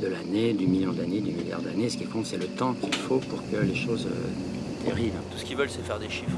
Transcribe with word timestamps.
de 0.00 0.06
l'année, 0.06 0.52
du 0.52 0.66
million 0.66 0.92
d'années, 0.92 1.20
du 1.20 1.32
milliard 1.32 1.60
d'années. 1.60 1.88
Ce 1.88 1.96
qui 1.96 2.06
compte, 2.06 2.26
c'est 2.26 2.36
le 2.36 2.46
temps 2.46 2.74
qu'il 2.74 2.94
faut 2.94 3.18
pour 3.18 3.40
que 3.50 3.56
les 3.56 3.74
choses 3.74 4.06
euh, 4.06 4.84
dérivent. 4.84 5.20
Tout 5.30 5.38
ce 5.38 5.44
qu'ils 5.44 5.56
veulent, 5.56 5.70
c'est 5.70 5.82
faire 5.82 5.98
des 5.98 6.08
chiffres. 6.08 6.30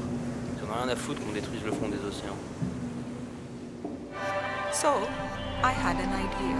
Ils 0.57 0.67
n'en 0.67 0.73
ont 0.73 0.83
rien 0.83 0.91
à 0.91 0.95
foutre 0.95 1.19
qu'on 1.21 1.33
détruise 1.33 1.61
le 1.65 1.71
fond 1.71 1.87
des 1.89 1.97
océans. 2.07 2.37
So, 4.73 4.87
I 5.63 5.71
had 5.73 5.97
an 5.97 6.11
idea. 6.17 6.57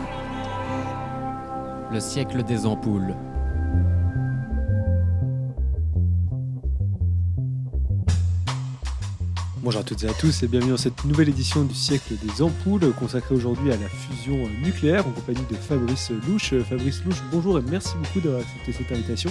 Le 1.92 2.00
siècle 2.00 2.44
des 2.44 2.66
ampoules. 2.66 3.16
Bonjour 9.64 9.82
à 9.82 9.84
toutes 9.84 10.04
et 10.04 10.08
à 10.08 10.14
tous 10.14 10.42
et 10.42 10.48
bienvenue 10.48 10.72
dans 10.72 10.78
cette 10.78 11.06
nouvelle 11.06 11.30
édition 11.30 11.64
du 11.64 11.76
siècle 11.76 12.16
des 12.24 12.42
ampoules 12.42 12.92
consacrée 12.94 13.36
aujourd'hui 13.36 13.72
à 13.72 13.78
la 13.78 13.88
fusion 13.90 14.50
nucléaire 14.64 15.06
en 15.06 15.12
compagnie 15.12 15.46
de 15.52 15.56
Fabrice 15.56 16.10
Louche. 16.28 16.56
Fabrice 16.68 17.04
Louche, 17.06 17.22
bonjour 17.32 17.60
et 17.60 17.62
merci 17.70 17.94
beaucoup 17.96 18.22
d'avoir 18.22 18.42
accepté 18.42 18.72
cette 18.72 18.92
invitation. 18.92 19.30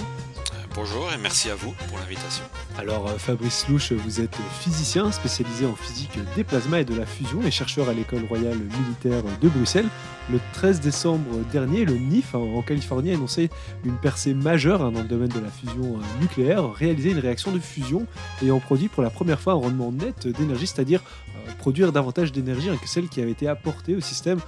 Bonjour 0.73 1.11
et 1.11 1.17
merci 1.17 1.49
à 1.49 1.55
vous 1.55 1.73
pour 1.89 1.99
l'invitation. 1.99 2.45
Alors 2.77 3.09
Fabrice 3.19 3.67
Louche, 3.67 3.91
vous 3.91 4.21
êtes 4.21 4.37
physicien 4.61 5.11
spécialisé 5.11 5.65
en 5.65 5.75
physique 5.75 6.17
des 6.35 6.45
plasmas 6.45 6.79
et 6.79 6.85
de 6.85 6.95
la 6.95 7.05
fusion 7.05 7.41
et 7.41 7.51
chercheur 7.51 7.89
à 7.89 7.93
l'école 7.93 8.23
royale 8.23 8.57
militaire 8.57 9.21
de 9.41 9.49
Bruxelles. 9.49 9.89
Le 10.31 10.39
13 10.53 10.79
décembre 10.79 11.39
dernier, 11.51 11.83
le 11.83 11.97
NIF 11.97 12.35
en 12.35 12.61
Californie 12.61 13.11
a 13.11 13.15
annoncé 13.15 13.49
une 13.83 13.97
percée 13.97 14.33
majeure 14.33 14.81
hein, 14.81 14.91
dans 14.91 15.01
le 15.01 15.07
domaine 15.07 15.29
de 15.29 15.39
la 15.39 15.49
fusion 15.49 15.99
nucléaire, 16.21 16.71
réaliser 16.71 17.11
une 17.11 17.19
réaction 17.19 17.51
de 17.51 17.59
fusion 17.59 18.07
ayant 18.41 18.59
produit 18.59 18.87
pour 18.87 19.03
la 19.03 19.09
première 19.09 19.41
fois 19.41 19.53
un 19.53 19.57
rendement 19.57 19.91
net 19.91 20.27
d'énergie, 20.27 20.67
c'est-à-dire 20.67 21.01
euh, 21.35 21.51
produire 21.57 21.91
davantage 21.91 22.31
d'énergie 22.31 22.69
que 22.81 22.87
celle 22.87 23.09
qui 23.09 23.21
avait 23.21 23.31
été 23.31 23.47
apportée 23.47 23.95
au 23.95 23.99
système 23.99 24.39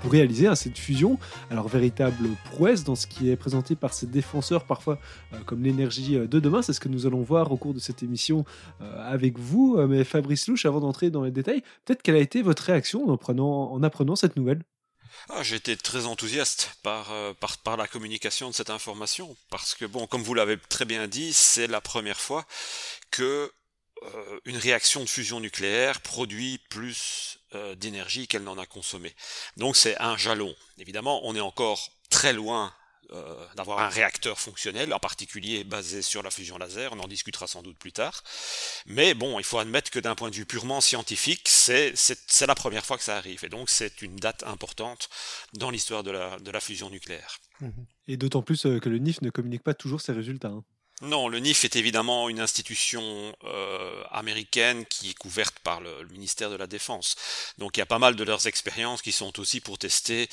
pour 0.00 0.12
réaliser 0.12 0.46
hein, 0.46 0.54
cette 0.54 0.78
fusion. 0.78 1.18
Alors 1.50 1.68
véritable 1.68 2.28
prouesse 2.52 2.84
dans 2.84 2.94
ce 2.94 3.06
qui 3.06 3.30
est 3.30 3.36
présenté 3.36 3.74
par 3.74 3.94
ces 3.94 4.06
défenseurs 4.06 4.64
parfois 4.64 4.98
euh, 5.32 5.38
comme 5.44 5.60
l'énergie 5.72 6.16
de 6.16 6.40
demain, 6.40 6.62
c'est 6.62 6.72
ce 6.72 6.80
que 6.80 6.88
nous 6.88 7.06
allons 7.06 7.22
voir 7.22 7.50
au 7.52 7.56
cours 7.56 7.74
de 7.74 7.78
cette 7.80 8.02
émission 8.02 8.44
euh, 8.80 9.12
avec 9.12 9.38
vous. 9.38 9.76
Mais 9.88 10.04
Fabrice 10.04 10.46
Louche, 10.46 10.66
avant 10.66 10.80
d'entrer 10.80 11.10
dans 11.10 11.22
les 11.22 11.30
détails, 11.30 11.62
peut-être 11.84 12.02
quelle 12.02 12.16
a 12.16 12.20
été 12.20 12.42
votre 12.42 12.62
réaction 12.62 13.08
en, 13.08 13.16
prenant, 13.16 13.72
en 13.72 13.82
apprenant 13.82 14.16
cette 14.16 14.36
nouvelle? 14.36 14.62
Ah, 15.28 15.42
J'ai 15.42 15.56
été 15.56 15.76
très 15.76 16.06
enthousiaste 16.06 16.78
par, 16.82 17.12
par, 17.64 17.76
la 17.76 17.86
communication 17.86 18.48
de 18.48 18.54
cette 18.54 18.70
information, 18.70 19.36
parce 19.50 19.74
que, 19.74 19.84
bon, 19.84 20.06
comme 20.06 20.22
vous 20.22 20.34
l'avez 20.34 20.56
très 20.56 20.84
bien 20.84 21.06
dit, 21.06 21.32
c'est 21.32 21.66
la 21.66 21.80
première 21.80 22.18
fois 22.18 22.46
que 23.10 23.50
euh, 24.04 24.40
une 24.46 24.56
réaction 24.56 25.00
de 25.00 25.08
fusion 25.08 25.38
nucléaire 25.38 26.00
produit 26.00 26.58
plus 26.70 27.38
euh, 27.54 27.76
d'énergie 27.76 28.26
qu'elle 28.26 28.42
n'en 28.42 28.58
a 28.58 28.66
consommé. 28.66 29.14
Donc 29.56 29.76
c'est 29.76 29.96
un 30.00 30.16
jalon. 30.16 30.54
Évidemment, 30.78 31.20
on 31.24 31.36
est 31.36 31.40
encore 31.40 31.92
très 32.10 32.32
loin 32.32 32.72
euh, 33.12 33.46
d'avoir 33.56 33.80
un 33.80 33.88
réacteur 33.88 34.38
fonctionnel, 34.38 34.92
en 34.92 34.98
particulier 34.98 35.64
basé 35.64 36.02
sur 36.02 36.22
la 36.22 36.30
fusion 36.30 36.58
laser, 36.58 36.92
on 36.92 37.00
en 37.00 37.08
discutera 37.08 37.46
sans 37.46 37.62
doute 37.62 37.78
plus 37.78 37.92
tard. 37.92 38.22
Mais 38.86 39.14
bon, 39.14 39.38
il 39.38 39.44
faut 39.44 39.58
admettre 39.58 39.90
que 39.90 39.98
d'un 39.98 40.14
point 40.14 40.30
de 40.30 40.34
vue 40.34 40.46
purement 40.46 40.80
scientifique, 40.80 41.48
c'est 41.48 41.94
la 42.46 42.54
première 42.54 42.84
fois 42.84 42.98
que 42.98 43.04
ça 43.04 43.16
arrive, 43.16 43.44
et 43.44 43.48
donc 43.48 43.70
c'est 43.70 44.02
une 44.02 44.16
date 44.16 44.42
importante 44.44 45.08
dans 45.52 45.70
l'histoire 45.70 46.02
de 46.02 46.10
la, 46.10 46.38
de 46.38 46.50
la 46.50 46.60
fusion 46.60 46.90
nucléaire. 46.90 47.38
Et 48.08 48.16
d'autant 48.16 48.42
plus 48.42 48.62
que 48.62 48.88
le 48.88 48.98
NIF 48.98 49.22
ne 49.22 49.30
communique 49.30 49.62
pas 49.62 49.74
toujours 49.74 50.00
ses 50.00 50.12
résultats. 50.12 50.48
Hein. 50.48 50.64
Non, 51.02 51.26
le 51.26 51.40
NIF 51.40 51.64
est 51.64 51.74
évidemment 51.74 52.28
une 52.28 52.38
institution 52.38 53.36
euh, 53.42 54.04
américaine 54.12 54.86
qui 54.86 55.10
est 55.10 55.14
couverte 55.14 55.58
par 55.58 55.80
le, 55.80 56.06
ministère 56.12 56.48
de 56.48 56.54
la 56.54 56.68
Défense. 56.68 57.16
Donc 57.58 57.76
il 57.76 57.80
y 57.80 57.82
a 57.82 57.86
pas 57.86 57.98
mal 57.98 58.14
de 58.14 58.22
leurs 58.22 58.46
expériences 58.46 59.02
qui 59.02 59.10
sont 59.10 59.40
aussi 59.40 59.60
pour 59.60 59.78
tester 59.78 60.28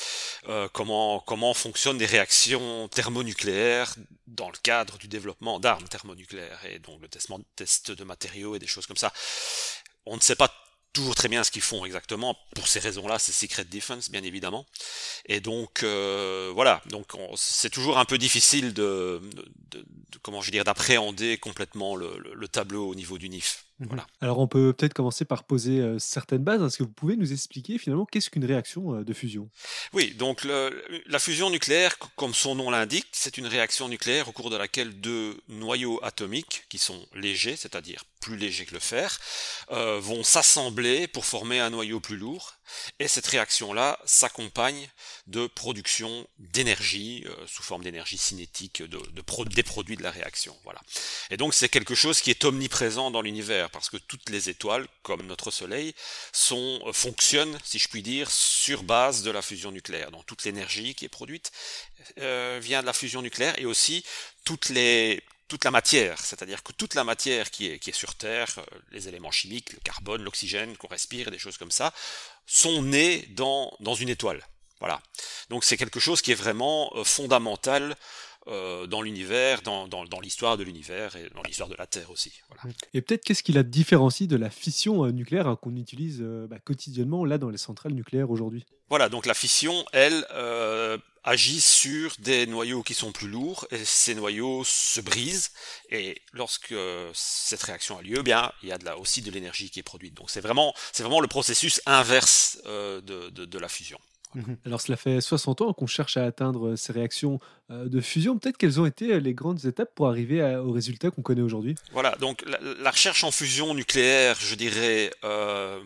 euh, 0.47 0.69
comment 0.72 1.22
comment 1.22 1.56
fonctionnent 1.56 1.97
des 1.97 2.06
réactions 2.06 2.88
thermonucléaires 2.90 3.96
dans 4.28 4.52
le 4.52 4.57
cadre 4.62 5.00
du 5.00 5.07
développement 5.07 5.59
d'armes 5.59 5.88
thermonucléaires 5.88 6.63
et 6.66 6.78
donc 6.78 7.01
le 7.01 7.07
test 7.56 7.90
de 7.90 8.03
matériaux 8.03 8.56
et 8.56 8.59
des 8.59 8.68
choses 8.68 8.86
comme 8.86 8.96
ça. 8.96 9.12
On 10.06 10.18
ne 10.18 10.22
sait 10.22 10.36
pas 10.36 10.53
toujours 10.94 11.16
très 11.16 11.28
bien 11.28 11.44
ce 11.44 11.52
qu'ils 11.52 11.62
font 11.62 11.86
exactement. 11.86 12.38
Pour 12.56 12.68
ces 12.68 12.80
raisons-là, 12.80 13.20
c'est 13.20 13.32
Secret 13.32 13.66
Defense, 13.66 14.10
bien 14.10 14.24
évidemment. 14.24 14.66
Et 15.26 15.40
donc, 15.40 15.84
euh, 15.84 16.52
voilà. 16.54 16.82
Donc, 16.88 17.08
c'est 17.36 17.70
toujours 17.70 17.98
un 18.00 18.06
peu 18.06 18.18
difficile 18.18 18.74
de, 18.74 19.22
comment 20.22 20.42
je 20.42 20.48
veux 20.48 20.52
dire, 20.52 20.64
d'appréhender 20.64 21.38
complètement 21.38 21.96
le, 21.96 22.48
tableau 22.48 22.90
au 22.90 22.96
niveau 22.96 23.18
du 23.18 23.30
NIF. 23.30 23.66
Voilà. 23.80 24.06
Alors, 24.20 24.40
on 24.40 24.48
peut 24.48 24.74
peut-être 24.74 24.94
commencer 24.94 25.24
par 25.24 25.44
poser 25.46 25.80
euh, 25.80 26.00
certaines 26.00 26.44
bases. 26.44 26.62
Est-ce 26.62 26.78
que 26.78 26.84
vous 26.84 26.90
pouvez 26.90 27.16
nous 27.16 27.32
expliquer 27.32 27.78
finalement 27.78 28.06
qu'est-ce 28.06 28.30
qu'une 28.30 28.44
réaction 28.44 28.96
euh, 28.96 29.04
de 29.04 29.14
fusion? 29.14 29.50
Oui, 29.94 30.14
donc 30.16 30.44
le, 30.44 30.84
la 31.06 31.20
fusion 31.20 31.50
nucléaire, 31.50 31.98
comme 32.18 32.34
son 32.34 32.56
nom 32.56 32.70
l'indique, 32.70 33.08
c'est 33.14 33.38
une 33.38 33.48
réaction 33.48 33.88
nucléaire 33.88 34.28
au 34.28 34.34
cours 34.34 34.50
de 34.50 34.58
laquelle 34.58 35.00
deux 35.00 35.38
noyaux 35.48 36.00
atomiques, 36.04 36.66
qui 36.68 36.78
sont 36.78 37.00
légers, 37.14 37.56
c'est-à-dire 37.56 38.04
plus 38.20 38.36
légers 38.36 38.66
que 38.66 38.74
le 38.74 38.80
fer, 38.80 39.18
euh, 39.72 40.00
vont 40.02 40.24
s'assembler 40.24 41.08
pour 41.08 41.26
former 41.26 41.60
un 41.60 41.70
noyau 41.70 42.02
plus 42.02 42.18
lourd. 42.18 42.56
Et 43.00 43.07
cette 43.07 43.28
réaction-là 43.28 44.00
s'accompagne 44.06 44.90
de 45.28 45.47
production 45.47 46.28
d'énergie 46.38 47.25
euh, 47.28 47.47
sous 47.47 47.63
forme 47.63 47.84
d'énergie 47.84 48.18
cinétique 48.18 48.84
des 48.84 49.63
produits 49.63 49.97
de 49.97 50.03
la 50.03 50.12
réaction. 50.12 50.56
Voilà. 50.63 50.81
Et 51.30 51.38
donc 51.38 51.53
c'est 51.53 51.69
quelque 51.69 51.96
chose 51.96 52.22
qui 52.22 52.30
est 52.30 52.46
omniprésent 52.46 53.12
dans 53.12 53.22
l'univers 53.22 53.69
parce 53.69 53.90
que 53.90 53.97
toutes 53.97 54.30
les 54.30 54.50
étoiles, 54.50 54.88
comme 55.03 55.25
notre 55.25 55.52
Soleil, 55.52 55.94
euh, 56.52 56.94
fonctionnent, 56.94 57.57
si 57.63 57.80
je 57.80 57.88
puis 57.88 58.02
dire, 58.02 58.30
sur 58.31 58.84
base 58.84 59.24
de 59.24 59.31
la 59.31 59.41
fusion 59.41 59.72
nucléaire. 59.72 60.12
Donc 60.12 60.25
toute 60.25 60.44
l'énergie 60.44 60.96
qui 60.96 61.06
est 61.06 61.09
produite 61.09 61.51
euh, 62.19 62.59
vient 62.62 62.81
de 62.81 62.86
la 62.86 62.94
fusion 62.94 63.22
nucléaire 63.22 63.57
et 63.59 63.66
aussi 63.66 64.03
toutes 64.46 64.69
les 64.69 65.22
toute 65.50 65.66
la 65.66 65.72
matière, 65.72 66.18
c'est-à-dire 66.20 66.64
que 66.64 66.72
toute 66.72 66.94
la 66.94 67.04
matière 67.04 67.52
qui 67.52 67.66
est, 67.68 67.92
sur 67.92 68.16
Terre, 68.16 68.54
euh, 68.60 68.80
les 68.92 69.10
éléments 69.10 69.32
chimiques, 69.32 69.74
le 69.74 69.80
carbone, 69.80 70.24
l'oxygène 70.24 70.78
qu'on 70.78 70.88
respire 70.88 71.32
des 71.32 71.40
choses 71.40 71.58
comme 71.58 71.72
ça, 71.72 71.92
sont 72.46 72.84
nés 72.84 73.28
dans, 73.32 73.76
dans 73.82 73.96
une 73.96 74.10
étoile. 74.10 74.42
Voilà. 74.80 75.02
Donc 75.50 75.66
c'est 75.66 75.76
quelque 75.76 76.00
chose 76.00 76.22
qui 76.22 76.32
est 76.32 76.42
vraiment 76.46 76.92
euh, 76.96 77.04
fondamental 77.04 77.96
euh, 78.50 78.88
dans 78.88 79.04
l'univers, 79.04 79.62
dans, 79.62 79.88
dans, 79.88 80.06
dans 80.06 80.20
l'histoire 80.20 80.58
de 80.58 80.64
l'univers 80.64 81.16
et 81.16 81.30
dans 81.36 81.44
l'histoire 81.44 81.70
de 81.70 81.76
la 81.76 81.86
Terre 81.86 82.10
aussi. 82.10 82.34
Voilà. 82.50 82.76
Et 82.96 83.02
peut-être 83.02 83.24
qu'est-ce 83.24 83.44
qui 83.44 83.52
la 83.52 83.62
différencie 83.62 84.28
de 84.28 84.36
la 84.38 84.50
fission 84.50 85.06
euh, 85.06 85.12
nucléaire 85.12 85.48
hein, 85.48 85.56
qu'on 85.56 85.76
utilise 85.76 86.20
euh, 86.22 86.48
bah, 86.48 86.58
quotidiennement 86.58 87.26
là 87.26 87.38
dans 87.38 87.50
les 87.50 87.60
centrales 87.60 87.94
nucléaires 87.94 88.32
aujourd'hui? 88.32 88.66
Voilà, 88.90 89.08
donc 89.08 89.28
la 89.28 89.36
fission, 89.36 89.86
elle, 89.94 90.26
agit 91.24 91.62
sur 91.62 92.16
des 92.20 92.48
noyaux 92.48 92.82
qui 92.82 92.96
sont 92.96 93.12
plus 93.12 93.28
lourds 93.28 93.68
et 93.70 93.86
ces 93.86 94.16
noyaux 94.16 94.64
se 94.66 95.00
brisent 95.00 95.52
et 95.92 96.20
lorsque 96.34 96.74
cette 97.14 97.62
réaction 97.62 98.00
a 98.00 98.02
lieu, 98.02 98.18
eh 98.20 98.24
bien 98.24 98.52
il 98.64 98.70
y 98.70 98.72
a 98.72 98.80
de 98.80 98.86
la, 98.86 98.98
aussi 98.98 99.22
de 99.22 99.30
l'énergie 99.30 99.70
qui 99.70 99.80
est 99.80 99.84
produite. 99.84 100.16
Donc 100.16 100.31
c'est 100.31 100.42
vraiment, 100.42 100.74
c'est 100.92 101.04
vraiment 101.04 101.20
le 101.20 101.28
processus 101.28 101.81
inverse 101.86 102.60
de, 102.66 103.30
de, 103.30 103.46
de 103.46 103.60
la 103.60 103.68
fusion. 103.68 104.00
Mmh 104.36 104.54
Alors 104.66 104.82
cela 104.82 104.98
fait 104.98 105.22
60 105.22 105.62
ans 105.62 105.74
qu'on 105.74 105.88
cherche 105.88 106.18
à 106.18 106.26
atteindre 106.26 106.76
ces 106.76 106.94
réactions 106.94 107.40
de 107.70 108.02
fusion. 108.02 108.38
Peut-être 108.38 108.58
quelles 108.58 108.80
ont 108.80 108.86
été 108.86 109.20
les 109.20 109.34
grandes 109.34 109.66
étapes 109.66 109.94
pour 109.96 110.08
arriver 110.08 110.42
à, 110.42 110.64
au 110.64 110.72
résultat 110.72 111.12
qu'on 111.12 111.22
connaît 111.22 111.42
aujourd'hui? 111.42 111.76
Voilà, 111.92 112.16
donc 112.18 112.44
la, 112.46 112.60
la, 112.80 112.92
recherche 112.92 113.24
en 113.24 113.31
fusion 113.31 113.74
nucléaire, 113.74 114.38
je 114.40 114.56
dirais, 114.56 115.12
euh, 115.24 115.80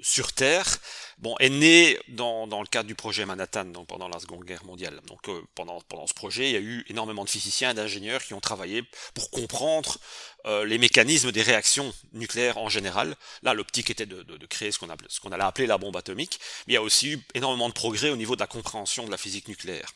sur 0.00 0.32
Terre, 0.32 0.78
bon, 1.18 1.34
est 1.38 1.50
née 1.50 1.98
dans, 2.08 2.46
dans 2.46 2.60
le 2.60 2.66
cadre 2.66 2.86
du 2.86 2.94
projet 2.94 3.26
Manhattan 3.26 3.66
donc 3.66 3.86
pendant 3.86 4.08
la 4.08 4.18
Seconde 4.18 4.44
Guerre 4.44 4.64
mondiale. 4.64 5.00
Donc 5.06 5.28
euh, 5.28 5.42
pendant, 5.54 5.80
pendant 5.82 6.06
ce 6.06 6.14
projet, 6.14 6.48
il 6.48 6.52
y 6.52 6.56
a 6.56 6.60
eu 6.60 6.84
énormément 6.88 7.24
de 7.24 7.30
physiciens 7.30 7.70
et 7.70 7.74
d'ingénieurs 7.74 8.22
qui 8.22 8.34
ont 8.34 8.40
travaillé 8.40 8.82
pour 9.14 9.30
comprendre 9.30 9.98
euh, 10.46 10.64
les 10.64 10.78
mécanismes 10.78 11.32
des 11.32 11.42
réactions 11.42 11.92
nucléaires 12.12 12.58
en 12.58 12.68
général. 12.68 13.16
Là, 13.42 13.54
l'optique 13.54 13.90
était 13.90 14.06
de, 14.06 14.22
de, 14.22 14.36
de, 14.36 14.46
créer 14.46 14.72
ce 14.72 14.78
qu'on 14.78 15.32
allait 15.32 15.44
appeler 15.44 15.66
la 15.66 15.78
bombe 15.78 15.96
atomique, 15.96 16.40
mais 16.66 16.72
il 16.72 16.74
y 16.74 16.78
a 16.78 16.82
aussi 16.82 17.12
eu 17.12 17.18
énormément 17.34 17.68
de 17.68 17.74
progrès 17.74 18.10
au 18.10 18.16
niveau 18.16 18.36
de 18.36 18.40
la 18.40 18.46
compréhension 18.46 19.04
de 19.04 19.10
la 19.10 19.16
physique 19.16 19.48
nucléaire. 19.48 19.92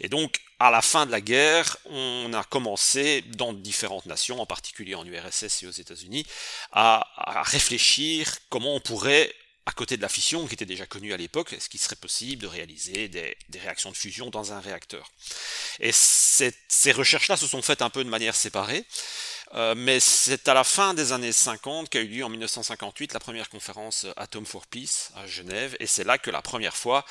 Et 0.00 0.08
donc, 0.08 0.40
à 0.58 0.70
la 0.70 0.82
fin 0.82 1.06
de 1.06 1.10
la 1.10 1.20
guerre, 1.20 1.76
on 1.86 2.32
a 2.34 2.44
commencé 2.44 3.22
dans 3.36 3.52
différentes 3.52 4.06
nations, 4.06 4.40
en 4.40 4.46
particulier 4.46 4.94
en 4.94 5.04
URSS 5.04 5.62
et 5.62 5.66
aux 5.66 5.70
États-Unis, 5.70 6.26
à, 6.72 7.06
à 7.16 7.42
réfléchir 7.42 8.36
comment 8.48 8.74
on 8.74 8.80
pourrait 8.80 9.34
à 9.66 9.72
côté 9.72 9.96
de 9.96 10.02
la 10.02 10.08
fission 10.08 10.46
qui 10.46 10.54
était 10.54 10.64
déjà 10.64 10.86
connue 10.86 11.12
à 11.12 11.16
l'époque, 11.16 11.52
est-ce 11.52 11.68
qu'il 11.68 11.80
serait 11.80 11.96
possible 11.96 12.42
de 12.42 12.48
réaliser 12.48 13.08
des, 13.08 13.36
des, 13.50 13.58
réactions 13.60 13.90
de 13.90 13.96
fusion 13.96 14.28
dans 14.30 14.52
un 14.52 14.58
réacteur? 14.58 15.08
Et 15.78 15.92
ces 15.92 16.92
recherches-là 16.92 17.36
se 17.36 17.46
sont 17.46 17.62
faites 17.62 17.82
un 17.82 17.90
peu 17.90 18.02
de 18.02 18.08
manière 18.08 18.34
séparée. 18.34 18.84
Euh, 19.54 19.74
mais 19.76 19.98
c'est 19.98 20.46
à 20.46 20.54
la 20.54 20.62
fin 20.62 20.94
des 20.94 21.10
années 21.10 21.32
50 21.32 21.88
qu'a 21.88 22.00
eu 22.00 22.06
lieu 22.06 22.24
en 22.24 22.28
1958 22.28 23.12
la 23.12 23.18
première 23.18 23.48
conférence 23.48 24.06
Atom 24.16 24.46
for 24.46 24.64
Peace 24.66 25.10
à 25.16 25.26
Genève, 25.26 25.76
et 25.80 25.86
c'est 25.86 26.04
là 26.04 26.18
que 26.18 26.30
la 26.30 26.40
première 26.40 26.76
fois 26.76 27.04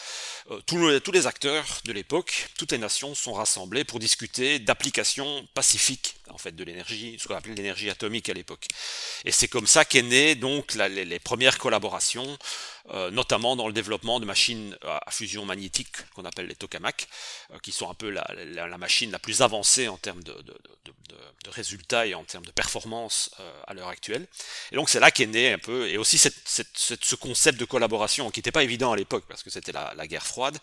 euh, 0.49 0.61
tous, 0.65 1.11
les, 1.11 1.27
acteurs 1.27 1.65
de 1.83 1.91
l'époque, 1.91 2.47
toutes 2.57 2.71
les 2.71 2.77
nations 2.77 3.13
sont 3.13 3.33
rassemblées 3.33 3.83
pour 3.83 3.99
discuter 3.99 4.59
d'applications 4.59 5.45
pacifiques 5.53 6.15
en 6.29 6.37
fait 6.37 6.55
de 6.55 6.63
l'énergie, 6.63 7.17
ce 7.19 7.27
qu'on 7.27 7.35
appelait 7.35 7.55
l'énergie 7.55 7.89
atomique 7.89 8.29
à 8.29 8.33
l'époque. 8.33 8.67
Et 9.25 9.31
c'est 9.31 9.47
comme 9.47 9.67
ça 9.67 9.83
qu'est 9.83 10.01
née 10.01 10.35
donc 10.35 10.75
les, 10.75 11.19
premières 11.19 11.57
collaborations 11.57 12.37
euh, 12.91 13.11
notamment 13.11 13.55
dans 13.55 13.67
le 13.67 13.73
développement 13.73 14.19
de 14.19 14.25
machines 14.25 14.75
à 14.83 15.11
fusion 15.11 15.45
magnétique 15.45 15.95
qu'on 16.15 16.25
appelle 16.25 16.47
les 16.47 16.55
tokamaks, 16.55 17.07
euh, 17.53 17.59
qui 17.59 17.71
sont 17.71 17.89
un 17.89 17.93
peu 17.93 18.09
la, 18.09 18.27
la, 18.35 18.67
la, 18.67 18.77
machine 18.79 19.11
la 19.11 19.19
plus 19.19 19.43
avancée 19.43 19.87
en 19.87 19.97
termes 19.97 20.23
de, 20.23 20.33
de, 20.33 20.55
de, 20.85 20.93
de 21.43 21.49
résultats 21.51 22.07
et 22.07 22.15
en 22.15 22.23
termes 22.23 22.45
de 22.45 22.51
performance 22.51 23.29
euh, 23.39 23.61
à 23.67 23.75
l'heure 23.75 23.89
actuelle. 23.89 24.25
Et 24.71 24.75
donc 24.75 24.89
c'est 24.89 24.99
là 24.99 25.11
qu'est 25.11 25.27
né 25.27 25.53
un 25.53 25.59
peu, 25.59 25.87
et 25.87 25.97
aussi 25.97 26.17
cette, 26.17 26.41
cette, 26.45 26.75
cette, 26.75 27.05
ce 27.05 27.15
concept 27.15 27.59
de 27.59 27.65
collaboration 27.65 28.31
qui 28.31 28.39
n'était 28.39 28.51
pas 28.51 28.63
évident 28.63 28.91
à 28.91 28.95
l'époque 28.95 29.25
parce 29.27 29.43
que 29.43 29.51
c'était 29.51 29.71
la, 29.71 29.93
la, 29.95 30.07
guerre 30.07 30.25
froide, 30.25 30.57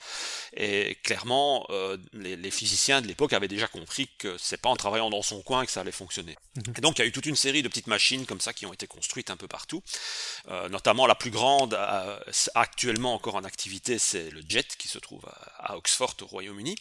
et 0.57 0.97
clairement 1.05 1.69
les, 2.13 2.35
les, 2.35 2.51
physiciens 2.51 3.01
de 3.03 3.07
l'époque 3.07 3.33
avaient 3.33 3.47
déjà 3.47 3.69
compris 3.69 4.09
que 4.19 4.37
c'est 4.39 4.61
pas 4.61 4.69
en 4.69 4.77
travaillant 4.77 5.11
dans 5.11 5.23
son 5.23 5.43
coin 5.43 5.65
que 5.65 5.71
ça 5.71 5.83
allait 5.83 5.93
fonctionner. 5.93 6.37
Mmh. 6.57 6.61
Et 6.79 6.81
donc 6.81 6.99
il 6.99 7.03
y 7.03 7.05
a 7.05 7.07
eu 7.07 7.13
toute 7.13 7.27
une 7.27 7.37
série 7.37 7.63
de 7.63 7.69
petites 7.69 7.87
machines 7.87 8.27
comme 8.27 8.41
ça 8.41 8.53
qui 8.53 8.67
ont 8.67 8.73
été 8.73 8.89
construites 8.89 9.31
un 9.31 9.37
peu 9.37 9.47
partout, 9.47 9.83
notamment 10.71 11.07
la 11.07 11.15
plus 11.15 11.31
grande 11.31 11.79
euh, 12.17 12.33
actuellement 12.55 13.15
encore 13.15 13.35
en 13.35 13.45
activité, 13.45 13.99
c'est 13.99 14.31
le 14.31 14.43
JET 14.49 14.77
qui 14.79 14.89
se 14.89 14.99
trouve 14.99 15.25
à, 15.59 15.77
Oxford 15.77 16.15
au 16.23 16.27
Royaume-Uni. 16.27 16.77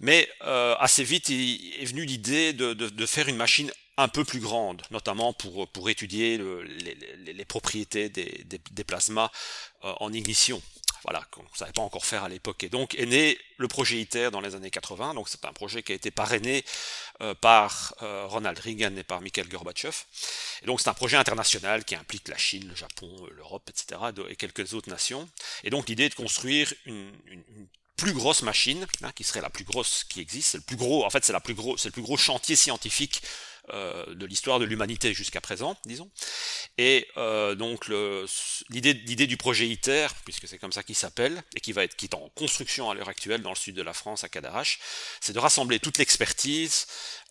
Mais 0.00 0.28
euh, 0.44 0.74
assez 0.78 1.04
vite, 1.04 1.30
est 1.30 1.84
venu 1.84 2.04
l'idée 2.04 2.52
de, 2.52 3.06
faire 3.06 3.28
une 3.28 3.36
machine 3.36 3.72
un 3.96 4.08
peu 4.08 4.24
plus 4.24 4.40
grande, 4.40 4.82
notamment 4.90 5.32
pour, 5.32 5.90
étudier 5.90 6.38
le, 6.38 6.62
les, 6.62 7.44
propriétés 7.44 8.08
des 8.08 8.84
plasmas 8.84 9.30
euh, 9.84 9.92
en 10.00 10.12
ignition. 10.12 10.62
Voilà, 11.04 11.22
qu'on 11.30 11.42
ne 11.42 11.48
savait 11.54 11.72
pas 11.72 11.82
encore 11.82 12.04
faire 12.04 12.24
à 12.24 12.28
l'époque. 12.28 12.62
Et 12.64 12.68
donc 12.68 12.94
est 12.94 13.06
né 13.06 13.38
le 13.56 13.68
projet 13.68 14.00
ITER 14.00 14.30
dans 14.30 14.40
les 14.40 14.54
années 14.54 14.70
80. 14.70 15.14
Donc 15.14 15.28
c'est 15.28 15.44
un 15.44 15.52
projet 15.52 15.82
qui 15.82 15.92
a 15.92 15.94
été 15.94 16.10
parrainé 16.10 16.64
euh, 17.20 17.34
par 17.34 17.94
euh, 18.02 18.26
Ronald 18.26 18.58
Reagan 18.58 18.96
et 18.96 19.04
par 19.04 19.20
Mikhail 19.20 19.48
Gorbatchev. 19.48 20.04
Et 20.62 20.66
donc 20.66 20.80
c'est 20.80 20.88
un 20.88 20.94
projet 20.94 21.16
international 21.16 21.84
qui 21.84 21.94
implique 21.94 22.28
la 22.28 22.36
Chine, 22.36 22.68
le 22.68 22.74
Japon, 22.74 23.10
l'Europe, 23.36 23.68
etc. 23.68 24.00
et 24.28 24.36
quelques 24.36 24.74
autres 24.74 24.90
nations. 24.90 25.28
Et 25.64 25.70
donc 25.70 25.88
l'idée 25.88 26.04
est 26.04 26.10
de 26.10 26.14
construire 26.14 26.72
une 26.86 27.12
plus 27.98 28.12
grosse 28.12 28.42
machine, 28.42 28.86
hein, 29.02 29.10
qui 29.14 29.24
serait 29.24 29.40
la 29.40 29.50
plus 29.50 29.64
grosse 29.64 30.04
qui 30.04 30.20
existe, 30.20 30.52
c'est 30.52 30.58
le 30.58 30.62
plus 30.62 30.76
gros, 30.76 31.04
en 31.04 31.10
fait 31.10 31.24
c'est 31.24 31.32
la 31.32 31.40
plus 31.40 31.54
gros, 31.54 31.76
c'est 31.76 31.88
le 31.88 31.92
plus 31.92 32.02
gros 32.02 32.16
chantier 32.16 32.56
scientifique 32.56 33.22
euh, 33.72 34.14
de 34.14 34.26
l'histoire 34.26 34.58
de 34.58 34.64
l'humanité 34.64 35.14
jusqu'à 35.14 35.40
présent, 35.40 35.76
disons. 35.84 36.10
Et 36.76 37.06
euh, 37.16 37.54
donc 37.54 37.88
l'idée 38.68 39.26
du 39.26 39.36
projet 39.36 39.68
ITER, 39.68 40.08
puisque 40.24 40.48
c'est 40.48 40.58
comme 40.58 40.72
ça 40.72 40.82
qu'il 40.82 40.94
s'appelle 40.94 41.42
et 41.56 41.60
qui 41.60 41.72
va 41.72 41.84
être 41.84 41.96
qui 41.96 42.06
est 42.06 42.14
en 42.14 42.28
construction 42.30 42.90
à 42.90 42.94
l'heure 42.94 43.08
actuelle 43.08 43.42
dans 43.42 43.50
le 43.50 43.56
sud 43.56 43.74
de 43.74 43.82
la 43.82 43.92
France 43.92 44.24
à 44.24 44.28
Cadarache, 44.28 44.78
c'est 45.20 45.32
de 45.32 45.38
rassembler 45.38 45.80
toute 45.80 45.98
l'expertise 45.98 46.86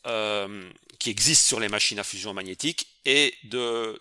euh, 0.05 0.69
qui 0.99 1.09
existe 1.09 1.45
sur 1.45 1.59
les 1.59 1.69
machines 1.69 1.99
à 1.99 2.03
fusion 2.03 2.33
magnétique 2.33 2.87
et 3.05 3.33
de 3.43 3.99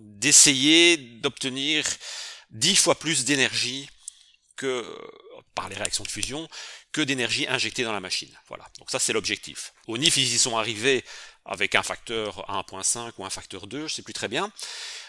d'essayer 0.00 0.96
de, 0.96 1.20
d'obtenir 1.20 1.84
dix 2.50 2.76
fois 2.76 2.94
plus 2.98 3.24
d'énergie 3.24 3.88
que 4.56 4.84
par 5.56 5.68
les 5.68 5.74
réactions 5.74 6.04
de 6.04 6.08
fusion 6.08 6.48
que 6.92 7.00
d'énergie 7.00 7.48
injectée 7.48 7.82
dans 7.82 7.92
la 7.92 8.00
machine. 8.00 8.30
Voilà. 8.46 8.64
Donc 8.78 8.90
ça 8.90 9.00
c'est 9.00 9.12
l'objectif. 9.12 9.72
Au 9.88 9.98
NIF 9.98 10.16
ils 10.18 10.34
y 10.34 10.38
sont 10.38 10.56
arrivés 10.56 11.04
avec 11.44 11.74
un 11.74 11.82
facteur 11.82 12.44
1.5 12.48 13.12
ou 13.18 13.24
un 13.24 13.30
facteur 13.30 13.66
2, 13.66 13.88
je 13.88 13.94
sais 13.94 14.02
plus 14.02 14.12
très 14.12 14.28
bien. 14.28 14.52